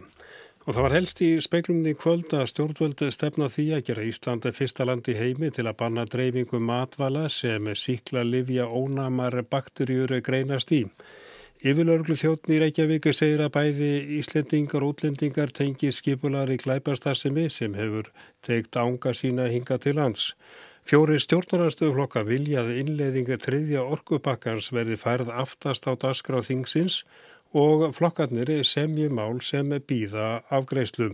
Og 0.64 0.72
það 0.72 0.86
var 0.86 0.94
helst 0.96 1.20
í 1.20 1.30
speiklumni 1.44 1.92
kvöld 2.00 2.32
að 2.38 2.46
stjórnvöldi 2.54 3.10
stefna 3.12 3.50
því 3.52 3.66
að 3.76 3.82
gera 3.90 4.04
Íslandi 4.08 4.52
fyrsta 4.56 4.86
landi 4.88 5.16
heimi 5.18 5.50
til 5.52 5.66
að 5.68 5.76
banna 5.82 6.06
dreifingu 6.08 6.62
matvala 6.64 7.26
sem 7.28 7.68
síkla 7.76 8.24
livja 8.24 8.70
ónamar 8.72 9.36
bakterjur 9.44 10.14
greinast 10.24 10.72
í. 10.72 10.86
Yfirlörglu 11.64 12.16
þjóttn 12.20 12.54
í 12.56 12.62
Reykjavíku 12.64 13.12
segir 13.16 13.44
að 13.44 13.52
bæði 13.58 13.90
Íslendingar 14.22 14.86
og 14.88 14.96
útlendingar 14.96 15.52
tengi 15.52 15.92
skipulari 15.92 16.56
glæpastarsimi 16.64 17.50
sem 17.52 17.76
hefur 17.76 18.08
teikt 18.48 18.80
ánga 18.80 19.12
sína 19.20 19.50
hinga 19.52 19.78
til 19.84 19.98
lands. 20.00 20.32
Fjóri 20.88 21.20
stjórnarastöðuflokka 21.24 22.24
viljaði 22.28 22.80
innleiðinga 22.84 23.40
þriðja 23.40 23.84
orkubakkans 23.84 24.72
verði 24.76 24.96
færð 25.00 25.36
aftast 25.44 25.88
á 25.88 25.96
dasgráð 26.00 26.50
þingsins 26.52 27.04
og 27.04 27.33
flokkarnir 27.94 28.50
semji 28.66 29.10
mál 29.10 29.40
sem 29.46 29.70
býða 29.88 30.42
afgreiðslum. 30.50 31.14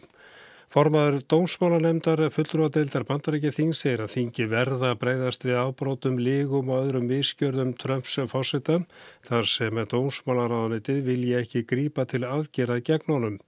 Formaður 0.69 1.23
dómsmálanemdar 1.33 2.21
fullrúadeildar 2.29 3.05
bandarækja 3.09 3.49
þings 3.55 3.79
er 3.89 4.03
að 4.03 4.11
þingi 4.13 4.45
verða 4.51 4.91
breyðast 5.01 5.47
við 5.47 5.57
ábrótum, 5.57 6.19
lígum 6.21 6.69
og 6.69 6.83
öðrum 6.83 7.07
vískjörðum 7.09 7.71
Trumps 7.81 8.19
fósita 8.29 8.75
þar 9.25 9.49
sem 9.49 9.79
dómsmálaráðanitið 9.93 11.01
vilja 11.07 11.41
ekki 11.41 11.65
grípa 11.65 12.05
til 12.05 12.21
aðgerað 12.29 12.83
gegn 12.91 13.15
honum. 13.15 13.39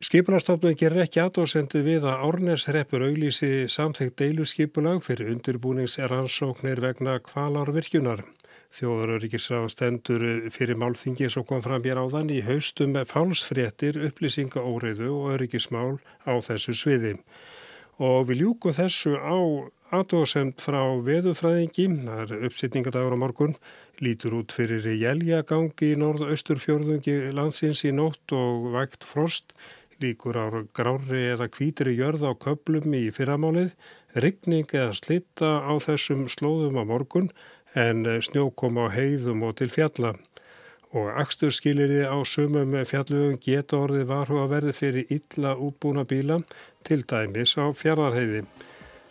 Skipulastofnun 0.00 0.78
gerir 0.80 1.04
ekki 1.04 1.20
aðdóðsendu 1.20 1.84
við 1.84 2.08
að 2.08 2.22
Árnesreppur 2.24 3.02
auglísi 3.04 3.66
samþygt 3.68 4.16
deiluskipulag 4.22 5.04
fyrir 5.04 5.34
undirbúningsrannsóknir 5.34 6.80
vegna 6.80 7.20
kvalárvirkjunar. 7.20 8.24
Þjóðaröryggisráð 8.70 9.64
stendur 9.72 10.22
fyrir 10.54 10.78
málþingi 10.78 11.26
sem 11.32 11.46
kom 11.46 11.62
fram 11.64 11.82
hér 11.82 11.98
áðan 12.04 12.30
í 12.30 12.38
haustum 12.46 12.94
fálsfréttir, 13.10 13.98
upplýsingaóriðu 14.06 15.10
og 15.10 15.32
öryggismál 15.34 15.98
á 16.22 16.38
þessu 16.38 16.76
sviði. 16.78 17.16
Og 17.98 18.28
við 18.30 18.44
ljúkum 18.44 18.76
þessu 18.76 19.16
á 19.18 19.36
aðdóðsend 19.90 20.62
frá 20.62 20.80
veðufræðingi, 21.02 21.88
það 22.06 22.22
er 22.22 22.46
uppsýtningadagur 22.46 23.18
á 23.18 23.22
morgun, 23.24 23.58
lítur 23.98 24.38
út 24.38 24.54
fyrir 24.54 24.86
jæljagangi 24.86 25.90
í 25.90 25.98
norð-austurfjörðungi 25.98 27.18
landsins 27.34 27.82
í 27.84 27.90
nótt 27.92 28.32
og 28.38 28.70
vægt 28.76 29.04
frost 29.04 29.52
líkur 30.00 30.38
á 30.40 30.46
grári 30.72 31.26
eða 31.34 31.50
kvítri 31.52 31.92
jörð 31.98 32.24
á 32.24 32.32
köplum 32.40 32.94
í 32.96 33.10
fyrramálið, 33.12 33.74
ryggning 34.16 34.70
eða 34.72 34.94
slitta 34.96 35.50
á 35.60 35.72
þessum 35.82 36.24
slóðum 36.32 36.80
á 36.80 36.84
morgun 36.88 37.28
en 37.74 38.04
snjókom 38.22 38.80
á 38.82 38.86
heiðum 38.90 39.44
og 39.46 39.56
til 39.60 39.70
fjalla. 39.70 40.14
Og 40.90 41.06
axturskilirði 41.22 42.02
á 42.10 42.18
sumum 42.26 42.74
fjallugum 42.82 43.38
geta 43.38 43.78
orði 43.78 44.02
varhu 44.08 44.40
að 44.42 44.52
verði 44.56 44.74
fyrir 44.74 45.12
illa 45.14 45.54
útbúna 45.54 46.04
bíla 46.04 46.40
til 46.82 47.04
dæmis 47.06 47.54
á 47.54 47.70
fjardarheiði. 47.70 48.42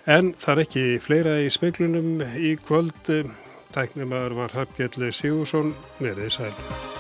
En 0.08 0.34
það 0.40 0.56
er 0.56 0.64
ekki 0.66 0.86
fleira 1.04 1.40
í 1.40 1.50
speiklunum 1.54 2.24
í 2.36 2.56
kvöld. 2.60 3.14
Tæknumar 3.72 4.34
var 4.36 4.56
Hafgjell 4.58 5.14
Sigursson 5.14 5.76
með 6.00 6.24
því 6.24 6.32
sæl. 6.40 6.99